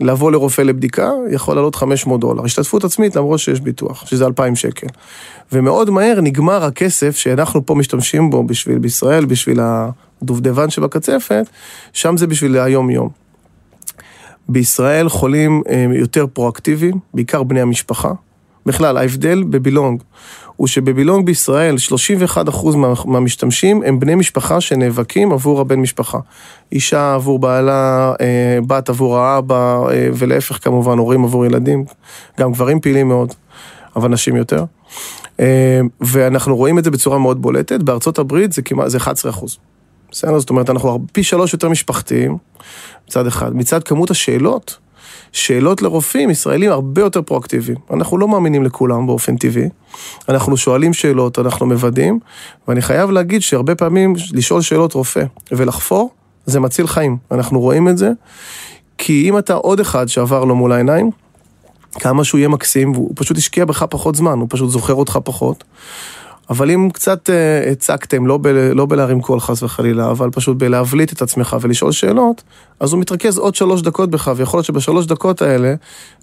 לבוא 0.00 0.32
לרופא 0.32 0.62
לבדיקה 0.62 1.10
יכול 1.30 1.54
לעלות 1.56 1.74
500 1.74 2.20
דולר. 2.20 2.44
השתתפות 2.44 2.84
עצמית 2.84 3.16
למרות 3.16 3.38
שיש 3.38 3.60
ביטוח, 3.60 4.06
שזה 4.06 4.26
2,000 4.26 4.56
שקל. 4.56 4.86
ומאוד 5.52 5.90
מהר 5.90 6.20
נגמר 6.20 6.64
הכסף 6.64 7.16
שאנחנו 7.16 7.66
פה 7.66 7.74
משתמשים 7.74 8.30
בו 8.30 8.44
בשביל 8.44 8.78
בישראל, 8.78 9.24
בשביל 9.24 9.60
הדובדבן 9.62 10.70
שבקצפת, 10.70 11.46
שם 11.92 12.16
זה 12.16 12.26
בשביל 12.26 12.58
היום-יום. 12.58 13.08
בישראל 14.48 15.08
חולים 15.08 15.62
אה, 15.68 15.86
יותר 15.94 16.26
פרואקטיביים, 16.32 16.94
בעיקר 17.14 17.42
בני 17.42 17.60
המשפחה. 17.60 18.12
בכלל, 18.66 18.96
ההבדל 18.96 19.42
בבילונג 19.42 20.02
הוא 20.56 20.66
שבבילונג 20.66 21.26
בישראל 21.26 21.76
31% 22.36 22.76
מה, 22.76 22.92
מהמשתמשים 23.04 23.82
הם 23.82 24.00
בני 24.00 24.14
משפחה 24.14 24.60
שנאבקים 24.60 25.32
עבור 25.32 25.60
הבן 25.60 25.80
משפחה. 25.80 26.18
אישה 26.72 27.14
עבור 27.14 27.38
בעלה, 27.38 28.12
אה, 28.20 28.58
בת 28.66 28.88
עבור 28.88 29.18
האבא, 29.18 29.78
אה, 29.90 30.08
ולהפך 30.14 30.64
כמובן, 30.64 30.98
הורים 30.98 31.24
עבור 31.24 31.46
ילדים. 31.46 31.84
גם 32.40 32.52
גברים 32.52 32.80
פעילים 32.80 33.08
מאוד, 33.08 33.34
אבל 33.96 34.08
נשים 34.08 34.36
יותר. 34.36 34.64
אה, 35.40 35.80
ואנחנו 36.00 36.56
רואים 36.56 36.78
את 36.78 36.84
זה 36.84 36.90
בצורה 36.90 37.18
מאוד 37.18 37.42
בולטת, 37.42 37.82
בארצות 37.82 38.18
הברית 38.18 38.52
זה 38.52 38.62
כמעט, 38.62 38.88
זה 38.88 38.98
11%. 38.98 39.58
בסדר? 40.10 40.38
זאת 40.38 40.50
אומרת, 40.50 40.70
אנחנו 40.70 41.04
פי 41.12 41.22
שלוש 41.22 41.52
יותר 41.52 41.68
משפחתיים, 41.68 42.36
מצד 43.08 43.26
אחד. 43.26 43.56
מצד 43.56 43.82
כמות 43.82 44.10
השאלות, 44.10 44.78
שאלות 45.34 45.82
לרופאים 45.82 46.30
ישראלים 46.30 46.70
הרבה 46.70 47.00
יותר 47.00 47.22
פרואקטיביים. 47.22 47.78
אנחנו 47.90 48.18
לא 48.18 48.28
מאמינים 48.28 48.62
לכולם 48.62 49.06
באופן 49.06 49.36
טבעי. 49.36 49.68
אנחנו 50.28 50.56
שואלים 50.56 50.92
שאלות, 50.92 51.38
אנחנו 51.38 51.66
מוודאים, 51.66 52.18
ואני 52.68 52.82
חייב 52.82 53.10
להגיד 53.10 53.42
שהרבה 53.42 53.74
פעמים 53.74 54.14
לשאול 54.32 54.62
שאלות 54.62 54.92
רופא 54.92 55.24
ולחפור, 55.52 56.10
זה 56.46 56.60
מציל 56.60 56.86
חיים. 56.86 57.16
אנחנו 57.30 57.60
רואים 57.60 57.88
את 57.88 57.98
זה, 57.98 58.10
כי 58.98 59.28
אם 59.28 59.38
אתה 59.38 59.54
עוד 59.54 59.80
אחד 59.80 60.08
שעבר 60.08 60.44
לו 60.44 60.56
מול 60.56 60.72
העיניים, 60.72 61.10
כמה 61.92 62.24
שהוא 62.24 62.38
יהיה 62.38 62.48
מקסים, 62.48 62.92
והוא 62.92 63.12
פשוט 63.14 63.36
השקיע 63.36 63.64
בך 63.64 63.84
פחות 63.90 64.14
זמן, 64.14 64.38
הוא 64.38 64.46
פשוט 64.50 64.70
זוכר 64.70 64.94
אותך 64.94 65.18
פחות. 65.24 65.64
אבל 66.50 66.70
אם 66.70 66.88
קצת 66.92 67.30
אה, 67.30 67.70
הצקתם, 67.70 68.26
לא, 68.26 68.38
ב, 68.38 68.46
לא 68.46 68.86
בלהרים 68.86 69.20
קול 69.20 69.40
חס 69.40 69.62
וחלילה, 69.62 70.10
אבל 70.10 70.30
פשוט 70.30 70.56
בלהבליט 70.56 71.12
את 71.12 71.22
עצמך 71.22 71.56
ולשאול 71.60 71.92
שאלות, 71.92 72.42
אז 72.80 72.92
הוא 72.92 73.00
מתרכז 73.00 73.38
עוד 73.38 73.54
שלוש 73.54 73.82
דקות 73.82 74.10
בך, 74.10 74.32
ויכול 74.36 74.58
להיות 74.58 74.66
שבשלוש 74.66 75.06
דקות 75.06 75.42
האלה 75.42 75.74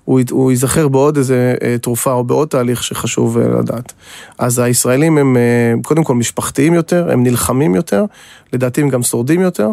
הוא, 0.05 0.19
הוא 0.31 0.51
ייזכר 0.51 0.87
בעוד 0.87 1.17
איזה 1.17 1.55
אה, 1.63 1.75
תרופה 1.81 2.11
או 2.11 2.23
בעוד 2.23 2.47
תהליך 2.47 2.83
שחשוב 2.83 3.37
אה, 3.37 3.47
לדעת. 3.59 3.93
אז 4.37 4.59
הישראלים 4.59 5.17
הם 5.17 5.37
קודם 5.83 6.03
כל 6.03 6.15
משפחתיים 6.15 6.73
יותר, 6.73 7.11
הם 7.11 7.23
נלחמים 7.23 7.75
יותר, 7.75 8.05
לדעתי 8.53 8.81
הם 8.81 8.89
גם 8.89 9.03
שורדים 9.03 9.41
יותר, 9.41 9.69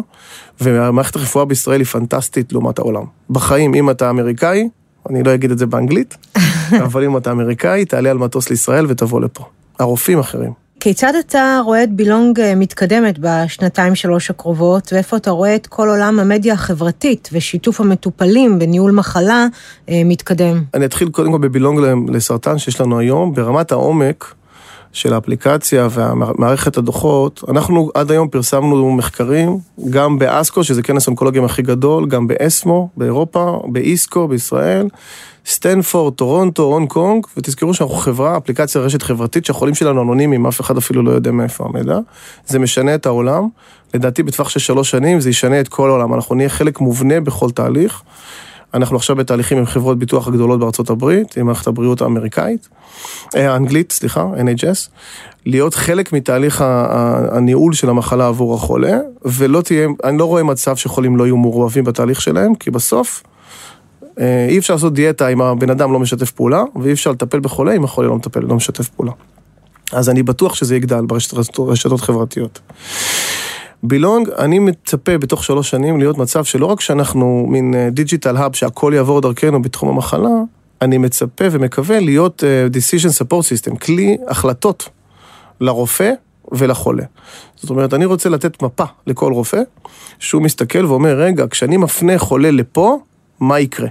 ומערכת 0.61 1.15
הרפואה 1.15 1.45
בישראל 1.45 1.79
היא 1.79 1.87
פנטסטית 1.87 2.51
לעומת 2.53 2.79
העולם. 2.79 3.03
בחיים, 3.29 3.73
אם 3.73 3.89
אתה 3.89 4.09
אמריקאי, 4.09 4.69
אני 5.09 5.23
לא 5.23 5.33
אגיד 5.33 5.51
את 5.51 5.57
זה 5.57 5.65
באנגלית, 5.65 6.17
אבל 6.85 7.03
אם 7.03 7.17
אתה 7.17 7.31
אמריקאי, 7.31 7.85
תעלה 7.85 8.11
על 8.11 8.17
מטוס 8.17 8.49
לישראל 8.49 8.85
ותבוא 8.89 9.21
לפה. 9.21 9.45
הרופאים 9.79 10.19
אחרים. 10.19 10.69
כיצד 10.79 11.13
אתה 11.15 11.59
רואה 11.65 11.83
את 11.83 11.91
בילונג 11.91 12.39
אה, 12.39 12.55
מתקדמת 12.55 13.19
בשנתיים 13.19 13.95
שלוש 13.95 14.29
הקרובות, 14.29 14.93
ואיפה 14.93 15.17
אתה 15.17 15.31
רואה 15.31 15.55
את 15.55 15.67
כל 15.67 15.89
עולם 15.89 16.19
המדיה 16.19 16.53
החברתית 16.53 17.29
ושיתוף 17.33 17.81
המטופלים 17.81 18.59
בניהול 18.59 18.91
מחלה 18.91 19.47
אה, 19.89 20.01
מתקדם? 20.05 20.63
אני 20.73 20.85
אתחיל 20.85 21.09
קודם 21.09 21.31
כל 21.31 21.37
ב 21.37 21.43
Belong 21.43 21.79
לסרטן 22.15 22.57
שיש 22.57 22.81
לנו 22.81 22.99
היום, 22.99 23.33
ברמת 23.33 23.71
העומק 23.71 24.33
של 24.93 25.13
האפליקציה 25.13 25.87
והמערכת 25.91 26.77
הדוחות. 26.77 27.43
אנחנו 27.47 27.91
עד 27.93 28.11
היום 28.11 28.27
פרסמנו 28.27 28.91
מחקרים, 28.91 29.57
גם 29.89 30.19
ב 30.19 30.26
ASCO, 30.26 30.63
שזה 30.63 30.83
כנס 30.83 31.07
האונקולוגים 31.07 31.45
הכי 31.45 31.61
גדול, 31.61 32.07
גם 32.07 32.27
ב 32.27 32.37
ESMO, 32.37 32.89
באירופה, 32.97 33.61
באיסקו, 33.65 34.27
בישראל. 34.27 34.87
סטנפורד, 35.45 36.13
טורונטו, 36.13 36.63
הונג 36.63 36.89
קונג, 36.89 37.25
ותזכרו 37.37 37.73
שאנחנו 37.73 37.95
חברה, 37.95 38.37
אפליקציה 38.37 38.81
רשת 38.81 39.01
חברתית 39.01 39.45
שהחולים 39.45 39.75
שלנו 39.75 40.01
אנונימיים, 40.01 40.45
אף 40.45 40.61
אחד 40.61 40.77
אפילו 40.77 41.03
לא 41.03 41.11
יודע 41.11 41.31
מאיפה 41.31 41.65
המידע. 41.65 41.99
זה 42.47 42.59
משנה 42.59 42.95
את 42.95 43.05
העולם. 43.05 43.47
לדעתי 43.93 44.23
בטווח 44.23 44.49
של 44.49 44.59
שלוש 44.59 44.91
שנים 44.91 45.19
זה 45.19 45.29
ישנה 45.29 45.59
את 45.59 45.67
כל 45.67 45.89
העולם, 45.89 46.13
אנחנו 46.13 46.35
נהיה 46.35 46.49
חלק 46.49 46.79
מובנה 46.79 47.21
בכל 47.21 47.51
תהליך. 47.51 48.01
אנחנו 48.73 48.95
עכשיו 48.95 49.15
בתהליכים 49.15 49.57
עם 49.57 49.65
חברות 49.65 49.99
ביטוח 49.99 50.27
הגדולות 50.27 50.59
בארצות 50.59 50.89
הברית, 50.89 51.37
עם 51.37 51.45
מערכת 51.45 51.67
הבריאות 51.67 52.01
האמריקאית, 52.01 52.69
אה, 53.35 53.53
האנגלית, 53.53 53.91
סליחה, 53.91 54.25
NHS, 54.37 54.89
להיות 55.45 55.73
חלק 55.73 56.13
מתהליך 56.13 56.63
הניהול 57.31 57.73
של 57.73 57.89
המחלה 57.89 58.27
עבור 58.27 58.55
החולה, 58.55 58.97
ולא 59.25 59.61
תהיה, 59.61 59.87
אני 60.03 60.17
לא 60.17 60.25
רואה 60.25 60.43
מצב 60.43 60.75
שחולים 60.75 61.17
לא 61.17 61.23
יהיו 61.23 61.37
מעורבים 61.37 61.83
בתהליך 61.83 62.21
שלהם, 62.21 62.55
כי 62.55 62.71
בסוף 62.71 63.23
אה, 64.19 64.47
אי 64.49 64.57
אפשר 64.57 64.73
לעשות 64.73 64.93
דיאטה 64.93 65.27
אם 65.27 65.41
הבן 65.41 65.69
אדם 65.69 65.93
לא 65.93 65.99
משתף 65.99 66.31
פעולה, 66.31 66.63
ואי 66.81 66.93
אפשר 66.93 67.11
לטפל 67.11 67.39
בחולה 67.39 67.75
אם 67.75 67.83
החולה 67.83 68.07
לא 68.07 68.15
מטפל, 68.15 68.39
לא 68.39 68.55
משתף 68.55 68.89
פעולה. 68.89 69.11
אז 69.91 70.09
אני 70.09 70.23
בטוח 70.23 70.55
שזה 70.55 70.75
יגדל 70.75 71.05
ברשתות 71.05 72.01
חברתיות. 72.01 72.59
Belong, 73.83 74.29
אני 74.29 74.59
מצפה 74.59 75.17
בתוך 75.17 75.43
שלוש 75.43 75.69
שנים 75.69 75.99
להיות 75.99 76.17
מצב 76.17 76.43
שלא 76.43 76.65
רק 76.65 76.81
שאנחנו 76.81 77.45
מין 77.49 77.73
digital 77.91 78.37
hub 78.37 78.53
שהכל 78.53 78.93
יעבור 78.95 79.21
דרכנו 79.21 79.61
בתחום 79.61 79.89
המחלה, 79.89 80.29
אני 80.81 80.97
מצפה 80.97 81.45
ומקווה 81.51 81.99
להיות 81.99 82.43
uh, 82.43 82.75
decision 82.75 83.23
support 83.23 83.71
system, 83.71 83.77
כלי 83.77 84.17
החלטות 84.27 84.89
לרופא 85.61 86.11
ולחולה. 86.51 87.03
זאת 87.55 87.69
אומרת, 87.69 87.93
אני 87.93 88.05
רוצה 88.05 88.29
לתת 88.29 88.61
מפה 88.61 88.83
לכל 89.07 89.33
רופא, 89.33 89.61
שהוא 90.19 90.41
מסתכל 90.41 90.85
ואומר, 90.85 91.15
רגע, 91.19 91.45
כשאני 91.49 91.77
מפנה 91.77 92.17
חולה 92.17 92.51
לפה, 92.51 92.99
מה 93.39 93.59
יקרה? 93.59 93.87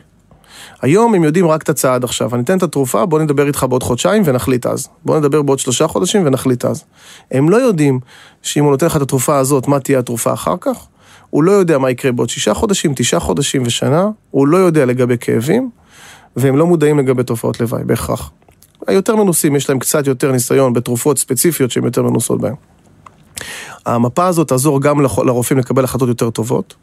היום 0.83 1.15
הם 1.15 1.25
יודעים 1.25 1.49
רק 1.49 1.63
את 1.63 1.69
הצעד 1.69 2.05
עכשיו. 2.05 2.35
אני 2.35 2.43
אתן 2.43 2.59
את 2.59 2.63
התרופה, 2.63 3.07
בוא 3.07 3.19
נדבר 3.19 3.47
איתך 3.47 3.67
בעוד 3.69 3.83
חודשיים 3.83 4.23
ונחליט 4.27 4.67
אז. 4.67 4.89
בוא 5.05 5.19
נדבר 5.19 5.43
בעוד 5.43 5.59
שלושה 5.59 5.87
חודשים 5.87 6.27
ונחליט 6.27 6.65
אז. 6.65 6.85
הם 7.31 7.51
לא 7.51 7.57
יודעים 7.57 8.01
שאם 8.43 8.65
הוא 8.65 8.71
נותן 8.71 8.87
לך 8.87 8.97
את 8.97 9.03
התרופה 9.03 9.39
הזאת, 9.39 9.69
מה 9.69 9.81
תהיה 9.81 9.99
התרופה 9.99 10.33
אחר 10.33 10.55
כך. 10.61 10.87
הוא 11.31 11.43
לא 11.43 11.53
יודע 11.53 11.79
מה 11.79 11.91
יקרה 11.91 12.13
בעוד 12.13 12.29
שישה 12.29 12.55
חודשים, 12.55 12.93
תשעה 12.97 13.21
חודשים 13.21 13.63
ושנה. 13.67 14.09
הוא 14.31 14.47
לא 14.47 14.57
יודע 14.57 14.87
לגבי 14.87 15.19
כאבים, 15.21 15.71
והם 16.37 16.57
לא 16.57 16.67
מודעים 16.67 16.99
לגבי 16.99 17.23
תופעות 17.23 17.61
לוואי, 17.61 17.85
בהכרח. 17.85 18.31
היותר 18.87 19.17
מנוסים, 19.17 19.57
יש 19.57 19.69
להם 19.69 19.79
קצת 19.79 20.07
יותר 20.07 20.33
ניסיון 20.33 20.73
בתרופות 20.73 21.19
ספציפיות 21.19 21.71
שהן 21.71 21.85
יותר 21.85 22.03
מנוסות 22.03 22.41
בהן. 22.41 22.55
המפה 23.87 24.27
הזאת 24.27 24.49
תעזור 24.49 24.81
גם 24.81 25.01
לרופאים 25.01 25.59
לקבל 25.59 25.85
החלטות 25.85 26.09
יותר 26.09 26.31
טובות. 26.31 26.75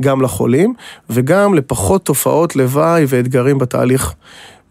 גם 0.00 0.22
לחולים, 0.22 0.74
וגם 1.10 1.54
לפחות 1.54 2.04
תופעות 2.04 2.56
לוואי 2.56 3.04
ואתגרים 3.08 3.58
בתהליך. 3.58 4.14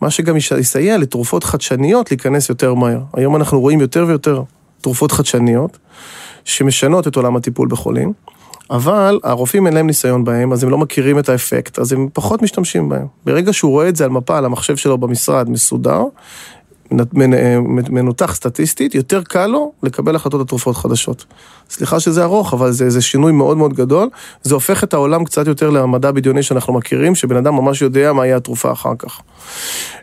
מה 0.02 0.10
שגם 0.10 0.38
יסייע 0.38 0.98
לתרופות 0.98 1.44
חדשניות 1.44 2.12
להיכנס 2.12 2.50
יותר 2.50 2.74
מהר. 2.74 3.00
היום 3.14 3.36
אנחנו 3.36 3.62
רואים 3.62 3.82
יותר 3.82 4.06
ויותר 4.08 4.42
תרופות 4.82 5.12
חדשניות, 5.12 5.78
שמשנות 6.46 7.08
את 7.08 7.16
עולם 7.16 7.36
הטיפול 7.36 7.68
בחולים, 7.68 8.14
אבל 8.70 9.20
הרופאים 9.24 9.68
אין 9.68 9.74
להם 9.74 9.88
ניסיון 9.88 10.24
בהם, 10.24 10.54
אז 10.54 10.64
הם 10.64 10.70
לא 10.70 10.78
מכירים 10.78 11.20
את 11.20 11.30
האפקט, 11.30 11.80
אז 11.80 11.94
הם 11.94 12.08
פחות 12.14 12.42
משתמשים 12.42 12.90
בהם. 12.90 13.08
ברגע 13.26 13.54
שהוא 13.54 13.72
רואה 13.72 13.90
את 13.90 13.96
זה 13.96 14.04
על 14.04 14.10
מפה, 14.10 14.38
על 14.38 14.46
המחשב 14.46 14.76
שלו 14.76 14.98
במשרד, 14.98 15.50
מסודר, 15.50 16.04
מנותח 17.90 18.36
סטטיסטית, 18.36 18.96
יותר 18.96 19.24
קל 19.24 19.48
לו 19.48 19.72
לקבל 19.84 20.16
החלטות 20.16 20.40
על 20.40 20.48
תרופות 20.48 20.76
חדשות. 20.76 21.26
סליחה 21.70 22.00
שזה 22.00 22.24
ארוך, 22.24 22.54
אבל 22.54 22.72
זה, 22.72 22.90
זה 22.90 23.02
שינוי 23.02 23.32
מאוד 23.32 23.58
מאוד 23.58 23.74
גדול. 23.74 24.10
זה 24.44 24.54
הופך 24.54 24.84
את 24.84 24.94
העולם 24.94 25.24
קצת 25.24 25.48
יותר 25.48 25.70
למדע 25.70 26.12
בדיוני 26.12 26.44
שאנחנו 26.44 26.74
מכירים, 26.74 27.16
שבן 27.16 27.36
אדם 27.36 27.56
ממש 27.56 27.82
יודע 27.82 28.14
מה 28.14 28.26
יהיה 28.26 28.38
התרופה 28.38 28.72
אחר 28.72 28.94
כך. 29.00 29.22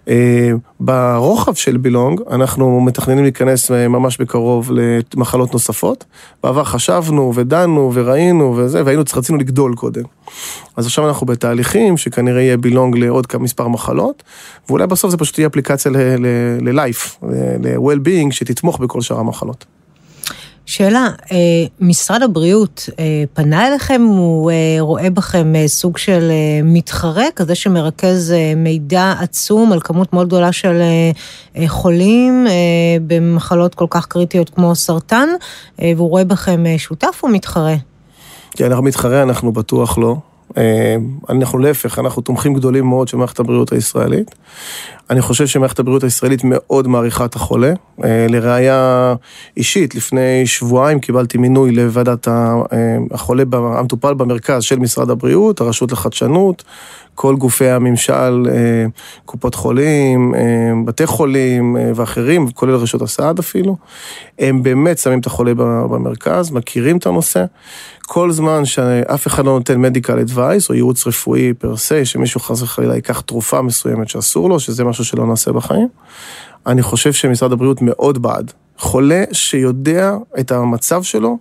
אה, 0.08 0.50
ברוחב 0.80 1.54
של 1.54 1.76
בילונג, 1.76 2.20
אנחנו 2.30 2.80
מתכננים 2.80 3.22
להיכנס 3.22 3.70
אה, 3.70 3.88
ממש 3.88 4.18
בקרוב 4.18 4.70
למחלות 5.14 5.52
נוספות. 5.52 6.04
בעבר 6.42 6.64
חשבנו 6.64 7.32
ודנו 7.34 7.90
וראינו 7.94 8.56
וזה, 8.56 8.84
והיינו, 8.84 9.02
רצינו 9.16 9.38
לגדול 9.38 9.74
קודם. 9.74 10.02
אז 10.76 10.86
עכשיו 10.86 11.08
אנחנו 11.08 11.26
בתהליכים 11.26 11.96
שכנראה 11.96 12.40
יהיה 12.40 12.56
בילונג 12.56 12.96
לעוד 12.96 13.26
מספר 13.40 13.68
מחלות, 13.68 14.22
ואולי 14.68 14.86
בסוף 14.86 15.10
זה 15.10 15.16
פשוט 15.16 15.38
יהיה 15.38 15.48
אפליקציה 15.48 15.92
ל-life, 16.72 17.26
ל-well-being, 17.62 18.30
שתתמוך 18.32 18.78
בכל 18.78 19.00
שאר 19.00 19.18
המחלות. 19.18 19.64
שאלה, 20.66 21.08
אה, 21.32 21.36
משרד 21.80 22.22
הבריאות 22.22 22.88
אה, 22.98 23.24
פנה 23.34 23.68
אליכם, 23.68 24.02
הוא 24.02 24.50
אה, 24.50 24.76
רואה 24.80 25.10
בכם 25.10 25.52
סוג 25.66 25.98
של 25.98 26.30
מתחרה, 26.64 27.24
כזה 27.36 27.54
שמרכז 27.54 28.34
מידע 28.56 29.14
עצום 29.20 29.72
על 29.72 29.80
כמות 29.80 30.12
מאוד 30.12 30.26
גדולה 30.26 30.52
של 30.52 30.82
חולים 31.66 32.46
במחלות 33.06 33.74
כל 33.74 33.86
כך 33.90 34.06
קריטיות 34.06 34.50
כמו 34.50 34.74
סרטן, 34.74 35.28
והוא 35.78 36.10
רואה 36.10 36.24
בכם 36.24 36.64
שותף 36.76 37.20
או 37.22 37.28
מתחרה? 37.28 37.74
כן, 38.50 38.64
אנחנו 38.64 38.84
מתחרה, 38.84 39.22
אנחנו 39.22 39.52
בטוח 39.52 39.98
לא. 39.98 40.16
אנחנו 41.28 41.58
להפך, 41.58 41.98
אנחנו 41.98 42.22
תומכים 42.22 42.54
גדולים 42.54 42.86
מאוד 42.86 43.08
של 43.08 43.16
מערכת 43.16 43.40
הבריאות 43.40 43.72
הישראלית. 43.72 44.30
אני 45.11 45.23
חושב 45.23 45.47
שמערכת 45.47 45.78
הבריאות 45.78 46.04
הישראלית 46.04 46.40
מאוד 46.44 46.88
מעריכה 46.88 47.25
את 47.25 47.35
החולה. 47.35 47.73
אה, 48.04 48.26
לראיה 48.28 49.14
אישית, 49.56 49.94
לפני 49.94 50.47
שבועיים 50.47 51.00
קיבלתי 51.00 51.38
מינוי 51.38 51.73
לוועדת 51.73 52.28
אה, 52.28 52.54
החולה 53.11 53.42
המטופל 53.52 54.14
במרכז 54.14 54.62
של 54.62 54.78
משרד 54.78 55.11
הבריאות, 55.11 55.61
הרשות 55.61 55.92
לחדשנות, 55.92 56.64
כל 57.14 57.37
גופי 57.37 57.68
הממשל, 57.68 58.47
אה, 58.49 58.87
קופות 59.25 59.54
חולים, 59.54 60.35
בתי 60.85 61.06
חולים 61.06 61.76
ואחרים, 61.94 62.50
כולל 62.50 62.75
רשות 62.75 63.02
הסעד 63.02 63.38
אפילו, 63.38 63.76
הם 64.38 64.62
באמת 64.62 64.99
שמים 64.99 65.21
את 65.21 65.26
החולה 65.26 65.54
במרכז, 65.54 66.50
מכירים 66.50 66.97
את 66.97 67.06
הנושא. 67.06 67.44
כל 68.06 68.32
זמן 68.32 68.64
שאף 68.64 69.26
אחד 69.26 69.44
לא 69.44 69.52
נותן 69.52 69.80
מדיקל 69.80 70.18
אדווייס 70.18 70.68
או 70.68 70.75
ייעוץ 70.75 71.06
רפואי 71.06 71.52
פר 71.54 71.76
סי, 71.76 72.04
שמישהו 72.04 72.40
חס 72.40 72.62
וחלילה 72.62 72.94
ייקח 72.94 73.21
תרופה 73.21 73.62
מסוימת 73.62 74.09
שאסור 74.09 74.49
לו, 74.49 74.61
שזה 74.61 74.85
משהו 74.85 75.01
שלא 75.02 75.26
נעשה 75.26 75.52
בחיים. 75.52 75.88
אני 76.66 76.82
חושב 76.82 77.12
שמשרד 77.12 77.52
הבריאות 77.52 77.82
מאוד 77.82 78.23
בעד. 78.23 78.52
חולה 78.78 79.25
שיודע 79.32 80.16
את 80.40 80.52
המצב 80.52 81.02
שלו, 81.02 81.38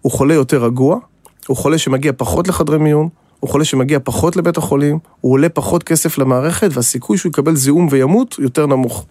הוא 0.00 0.12
חולה 0.12 0.34
יותר 0.34 0.64
רגוע, 0.64 0.98
הוא 1.46 1.56
חולה 1.56 1.78
שמגיע 1.78 2.12
פחות 2.16 2.48
לחדרי 2.48 2.78
מיון, 2.78 3.08
הוא 3.40 3.50
חולה 3.50 3.64
שמגיע 3.64 3.98
פחות 4.04 4.36
לבית 4.36 4.56
החולים, 4.56 4.98
הוא 5.20 5.32
עולה 5.32 5.48
פחות 5.48 5.82
כסף 5.82 6.18
למערכת, 6.18 6.68
והסיכוי 6.72 7.18
שהוא 7.18 7.30
יקבל 7.30 7.56
זיהום 7.56 7.88
וימות 7.90 8.36
יותר 8.38 8.66
נמוך. 8.66 9.06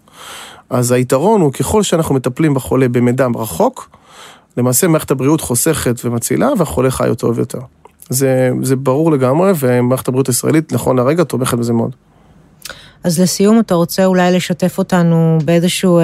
אז 0.70 0.92
היתרון 0.92 1.40
הוא 1.40 1.52
ככל 1.52 1.82
שאנחנו 1.82 2.14
מטפלים 2.14 2.54
בחולה 2.54 2.88
במידע 2.88 3.26
רחוק, 3.34 3.90
למעשה 4.56 4.88
מערכת 4.88 5.10
הבריאות 5.10 5.40
חוסכת 5.40 6.04
ומצילה, 6.04 6.48
והחולה 6.58 6.90
חי 6.90 7.10
טוב 7.18 7.38
יותר. 7.38 7.58
זה, 8.08 8.50
זה 8.62 8.76
ברור 8.76 9.12
לגמרי, 9.12 9.52
ומערכת 9.58 10.08
הבריאות 10.08 10.28
הישראלית, 10.28 10.72
נכון 10.72 10.98
לרגע, 10.98 11.24
תומכת 11.24 11.58
בזה 11.58 11.72
מאוד. 11.72 11.96
אז 13.04 13.20
לסיום, 13.20 13.60
אתה 13.60 13.74
רוצה 13.74 14.04
אולי 14.04 14.32
לשתף 14.32 14.78
אותנו 14.78 15.38
באיזושהי 15.44 15.88
אה, 15.88 16.00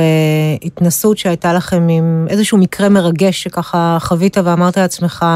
התנסות 0.63 1.19
שהייתה 1.19 1.53
לכם 1.53 1.89
עם 1.89 2.27
איזשהו 2.31 2.59
מקרה 2.59 2.89
מרגש 2.89 3.43
שככה 3.43 3.99
חווית 4.01 4.37
ואמרת 4.45 4.77
לעצמך, 4.77 5.27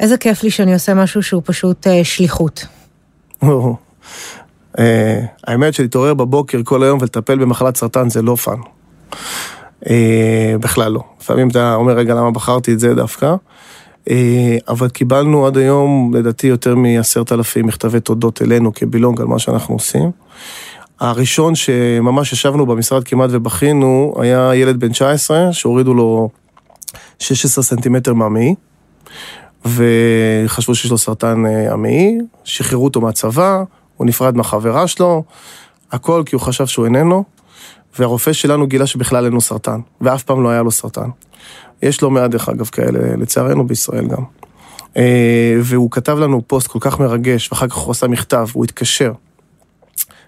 איזה 0.00 0.16
כיף 0.16 0.42
לי 0.42 0.50
שאני 0.50 0.74
עושה 0.74 0.94
משהו 0.94 1.22
שהוא 1.22 1.42
פשוט 1.44 1.86
אה, 1.86 2.04
שליחות. 2.04 2.66
אה, 4.78 5.20
האמת 5.46 5.74
שלהתעורר 5.74 6.14
בבוקר 6.14 6.60
כל 6.64 6.82
היום 6.82 6.98
ולטפל 7.00 7.38
במחלת 7.38 7.76
סרטן 7.76 8.10
זה 8.10 8.22
לא 8.22 8.34
fun. 8.34 8.58
אה, 9.90 10.54
בכלל 10.60 10.92
לא. 10.92 11.00
לפעמים 11.20 11.48
אתה 11.48 11.74
אומר, 11.74 11.92
רגע, 11.92 12.14
למה 12.14 12.30
בחרתי 12.30 12.72
את 12.72 12.80
זה 12.80 12.94
דווקא? 12.94 13.34
אה, 14.10 14.56
אבל 14.68 14.88
קיבלנו 14.88 15.46
עד 15.46 15.56
היום, 15.56 16.12
לדעתי, 16.14 16.46
יותר 16.46 16.74
מעשרת 16.74 17.32
אלפים 17.32 17.66
מכתבי 17.66 18.00
תודות 18.00 18.42
אלינו 18.42 18.74
כ 18.74 18.85
Belong 18.85 19.20
על 19.20 19.26
מה 19.26 19.38
שאנחנו 19.38 19.74
עושים. 19.74 20.10
הראשון 21.00 21.54
שממש 21.54 22.32
ישבנו 22.32 22.66
במשרד 22.66 23.04
כמעט 23.04 23.30
ובכינו, 23.32 24.14
היה 24.16 24.54
ילד 24.54 24.80
בן 24.80 24.92
19, 24.92 25.52
שהורידו 25.52 25.94
לו 25.94 26.28
16 27.18 27.64
סנטימטר 27.64 28.14
מהמעי, 28.14 28.54
וחשבו 29.64 30.74
שיש 30.74 30.90
לו 30.90 30.98
סרטן 30.98 31.46
אה, 31.46 31.72
המעי, 31.72 32.18
שחררו 32.44 32.84
אותו 32.84 33.00
מהצבא, 33.00 33.62
הוא 33.96 34.06
נפרד 34.06 34.36
מהחברה 34.36 34.86
שלו, 34.86 35.22
הכל 35.92 36.22
כי 36.26 36.36
הוא 36.36 36.42
חשב 36.42 36.66
שהוא 36.66 36.84
איננו, 36.84 37.24
והרופא 37.98 38.32
שלנו 38.32 38.66
גילה 38.66 38.86
שבכלל 38.86 39.24
אין 39.24 39.32
לו 39.32 39.40
סרטן, 39.40 39.80
ואף 40.00 40.22
פעם 40.22 40.42
לא 40.42 40.48
היה 40.48 40.62
לו 40.62 40.70
סרטן. 40.70 41.08
יש 41.82 42.02
לא 42.02 42.10
מעט, 42.10 42.30
דרך 42.30 42.48
אגב, 42.48 42.66
כאלה, 42.66 43.16
לצערנו 43.16 43.66
בישראל 43.66 44.06
גם. 44.06 44.22
אה, 44.96 45.56
והוא 45.62 45.90
כתב 45.90 46.18
לנו 46.18 46.42
פוסט 46.46 46.66
כל 46.66 46.78
כך 46.80 47.00
מרגש, 47.00 47.52
ואחר 47.52 47.68
כך 47.68 47.76
הוא 47.76 47.90
עשה 47.90 48.08
מכתב, 48.08 48.46
הוא 48.52 48.64
התקשר. 48.64 49.12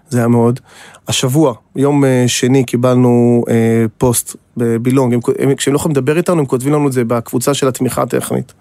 זה 0.09 0.17
היה 0.17 0.27
מאוד. 0.27 0.59
השבוע, 1.07 1.53
יום 1.75 2.05
אה, 2.05 2.23
שני, 2.27 2.63
קיבלנו 2.63 3.43
אה, 3.49 3.85
פוסט 3.97 4.35
בבילונג, 4.57 5.17
כשהם 5.57 5.73
לא 5.73 5.77
יכולים 5.77 5.97
לדבר 5.97 6.17
איתנו, 6.17 6.39
הם 6.39 6.45
כותבים 6.45 6.73
לנו 6.73 6.87
את 6.87 6.93
זה 6.93 7.03
בקבוצה 7.03 7.53
של 7.53 7.67
התמיכה 7.67 8.01
הטכנית. 8.01 8.53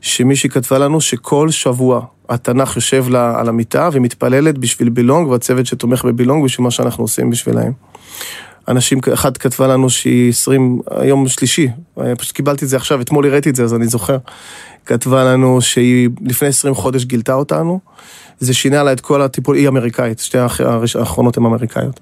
שמישהי 0.00 0.50
כתבה 0.50 0.78
לנו 0.78 1.00
שכל 1.00 1.50
שבוע 1.50 2.00
התנ"ך 2.28 2.76
יושב 2.76 3.08
לה 3.08 3.40
על 3.40 3.48
המיטה 3.48 3.88
ומתפללת 3.92 4.58
בשביל 4.58 4.88
בילונג, 4.88 5.28
והצוות 5.28 5.66
שתומך 5.66 6.04
בבילונג 6.04 6.44
בשביל 6.44 6.64
מה 6.64 6.70
שאנחנו 6.70 7.04
עושים 7.04 7.30
בשבילהם. 7.30 7.72
אנשים, 8.68 8.98
אחת 9.14 9.36
כתבה 9.36 9.66
לנו 9.66 9.90
שהיא 9.90 10.30
20, 10.30 10.80
היום 10.90 11.28
שלישי, 11.28 11.68
פשוט 12.18 12.36
קיבלתי 12.36 12.64
את 12.64 12.70
זה 12.70 12.76
עכשיו, 12.76 13.00
אתמול 13.00 13.26
הראיתי 13.26 13.50
את 13.50 13.56
זה, 13.56 13.64
אז 13.64 13.74
אני 13.74 13.86
זוכר. 13.86 14.18
כתבה 14.86 15.24
לנו 15.24 15.60
שהיא 15.60 16.08
לפני 16.20 16.48
20 16.48 16.74
חודש 16.74 17.04
גילתה 17.04 17.34
אותנו, 17.34 17.80
זה 18.38 18.54
שינה 18.54 18.82
לה 18.82 18.92
את 18.92 19.00
כל 19.00 19.22
הטיפול, 19.22 19.56
היא 19.56 19.68
אמריקאית, 19.68 20.18
שתי 20.18 20.38
האחרונות 20.38 21.36
הן 21.36 21.44
אמריקאיות. 21.44 22.00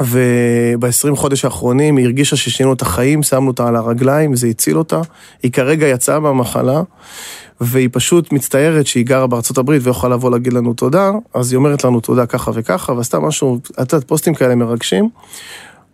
אה, 0.00 0.04
וב-20 0.06 1.16
חודש 1.16 1.44
האחרונים 1.44 1.96
היא 1.96 2.04
הרגישה 2.06 2.36
ששינו 2.36 2.72
את 2.72 2.82
החיים, 2.82 3.22
שמנו 3.22 3.48
אותה 3.48 3.68
על 3.68 3.76
הרגליים, 3.76 4.36
זה 4.36 4.46
הציל 4.46 4.78
אותה. 4.78 5.00
היא 5.42 5.52
כרגע 5.52 5.86
יצאה 5.86 6.20
מהמחלה, 6.20 6.82
והיא 7.60 7.88
פשוט 7.92 8.32
מצטערת 8.32 8.86
שהיא 8.86 9.06
גרה 9.06 9.26
בארצות 9.26 9.58
הברית 9.58 9.82
ויכולה 9.84 10.14
לבוא 10.14 10.30
להגיד 10.30 10.52
לנו 10.52 10.74
תודה, 10.74 11.10
אז 11.34 11.52
היא 11.52 11.56
אומרת 11.56 11.84
לנו 11.84 12.00
תודה 12.00 12.26
ככה 12.26 12.50
וככה, 12.54 12.92
ועשתה 12.92 13.20
משהו, 13.20 13.58
את 13.82 13.92
יודעת, 13.92 14.08
פוסטים 14.08 14.34
כאלה 14.34 14.54
מרגשים. 14.54 15.08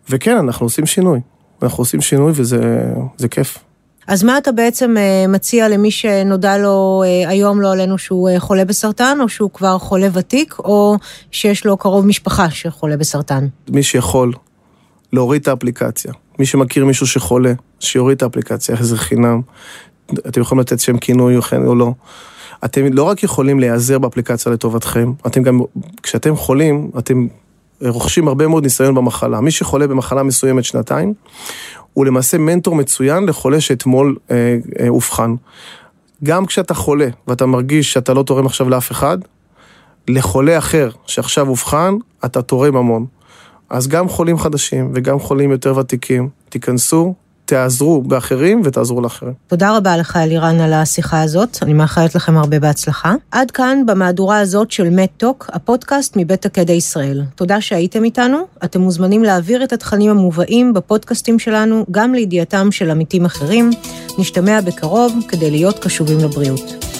וכן, 0.09 0.37
אנחנו 0.37 0.65
עושים 0.65 0.85
שינוי. 0.85 1.19
אנחנו 1.61 1.81
עושים 1.81 2.01
שינוי 2.01 2.31
וזה 2.35 3.27
כיף. 3.31 3.70
אז 4.07 4.23
מה 4.23 4.37
אתה 4.37 4.51
בעצם 4.51 4.97
אה, 4.97 5.27
מציע 5.27 5.69
למי 5.69 5.91
שנודע 5.91 6.57
לו 6.57 7.03
אה, 7.05 7.29
היום 7.29 7.61
לא 7.61 7.71
עלינו 7.71 7.97
שהוא 7.97 8.29
אה, 8.29 8.39
חולה 8.39 8.65
בסרטן, 8.65 9.17
או 9.21 9.29
שהוא 9.29 9.49
כבר 9.53 9.77
חולה 9.77 10.07
ותיק, 10.13 10.55
או 10.59 10.97
שיש 11.31 11.65
לו 11.65 11.77
קרוב 11.77 12.05
משפחה 12.05 12.49
שחולה 12.49 12.97
בסרטן? 12.97 13.47
מי 13.69 13.83
שיכול 13.83 14.33
להוריד 15.13 15.41
את 15.41 15.47
האפליקציה. 15.47 16.13
מי 16.39 16.45
שמכיר 16.45 16.85
מישהו 16.85 17.07
שחולה, 17.07 17.53
שיוריד 17.79 18.15
את 18.15 18.23
האפליקציה, 18.23 18.75
זה 18.79 18.97
חינם. 18.97 19.41
אתם 20.27 20.41
יכולים 20.41 20.59
לתת 20.59 20.79
שם 20.79 20.97
כינוי 20.97 21.35
או 21.53 21.75
לא. 21.75 21.93
אתם 22.65 22.93
לא 22.93 23.03
רק 23.03 23.23
יכולים 23.23 23.59
להיעזר 23.59 23.99
באפליקציה 23.99 24.51
לטובתכם, 24.51 25.11
אתם 25.27 25.43
גם, 25.43 25.61
כשאתם 26.03 26.35
חולים, 26.35 26.91
אתם 26.97 27.27
רוכשים 27.87 28.27
הרבה 28.27 28.47
מאוד 28.47 28.63
ניסיון 28.63 28.95
במחלה. 28.95 29.41
מי 29.41 29.51
שחולה 29.51 29.87
במחלה 29.87 30.23
מסוימת 30.23 30.63
שנתיים, 30.63 31.13
הוא 31.93 32.05
למעשה 32.05 32.37
מנטור 32.37 32.75
מצוין 32.75 33.25
לחולה 33.25 33.61
שאתמול 33.61 34.15
אה, 34.31 34.57
אה, 34.79 34.89
אובחן. 34.89 35.35
גם 36.23 36.45
כשאתה 36.45 36.73
חולה 36.73 37.07
ואתה 37.27 37.45
מרגיש 37.45 37.93
שאתה 37.93 38.13
לא 38.13 38.23
תורם 38.23 38.45
עכשיו 38.45 38.69
לאף 38.69 38.91
אחד, 38.91 39.17
לחולה 40.07 40.57
אחר 40.57 40.89
שעכשיו 41.05 41.47
אובחן, 41.47 41.95
אתה 42.25 42.41
תורם 42.41 42.77
המון. 42.77 43.05
אז 43.69 43.87
גם 43.87 44.09
חולים 44.09 44.37
חדשים 44.37 44.91
וגם 44.93 45.19
חולים 45.19 45.51
יותר 45.51 45.77
ותיקים, 45.77 46.29
תיכנסו, 46.49 47.13
תעזרו 47.51 48.01
באחרים 48.01 48.61
ותעזרו 48.63 49.01
לאחרים. 49.01 49.33
תודה 49.47 49.77
רבה 49.77 49.97
לך, 49.97 50.17
אלירן, 50.17 50.59
על 50.59 50.73
השיחה 50.73 51.21
הזאת. 51.21 51.57
אני 51.61 51.73
מאחלת 51.73 52.15
לכם 52.15 52.37
הרבה 52.37 52.59
בהצלחה. 52.59 53.13
עד 53.31 53.51
כאן 53.51 53.83
במהדורה 53.85 54.39
הזאת 54.39 54.71
של 54.71 54.89
מט-טוק, 54.89 55.49
הפודקאסט 55.53 56.17
מבית 56.17 56.45
הקדע 56.45 56.73
ישראל. 56.73 57.21
תודה 57.35 57.61
שהייתם 57.61 58.03
איתנו. 58.03 58.37
אתם 58.63 58.81
מוזמנים 58.81 59.23
להעביר 59.23 59.63
את 59.63 59.73
התכנים 59.73 60.09
המובאים 60.11 60.73
בפודקאסטים 60.73 61.39
שלנו 61.39 61.85
גם 61.91 62.13
לידיעתם 62.13 62.71
של 62.71 62.91
עמיתים 62.91 63.25
אחרים. 63.25 63.69
נשתמע 64.17 64.61
בקרוב 64.61 65.13
כדי 65.27 65.51
להיות 65.51 65.79
קשובים 65.79 66.19
לבריאות. 66.19 66.90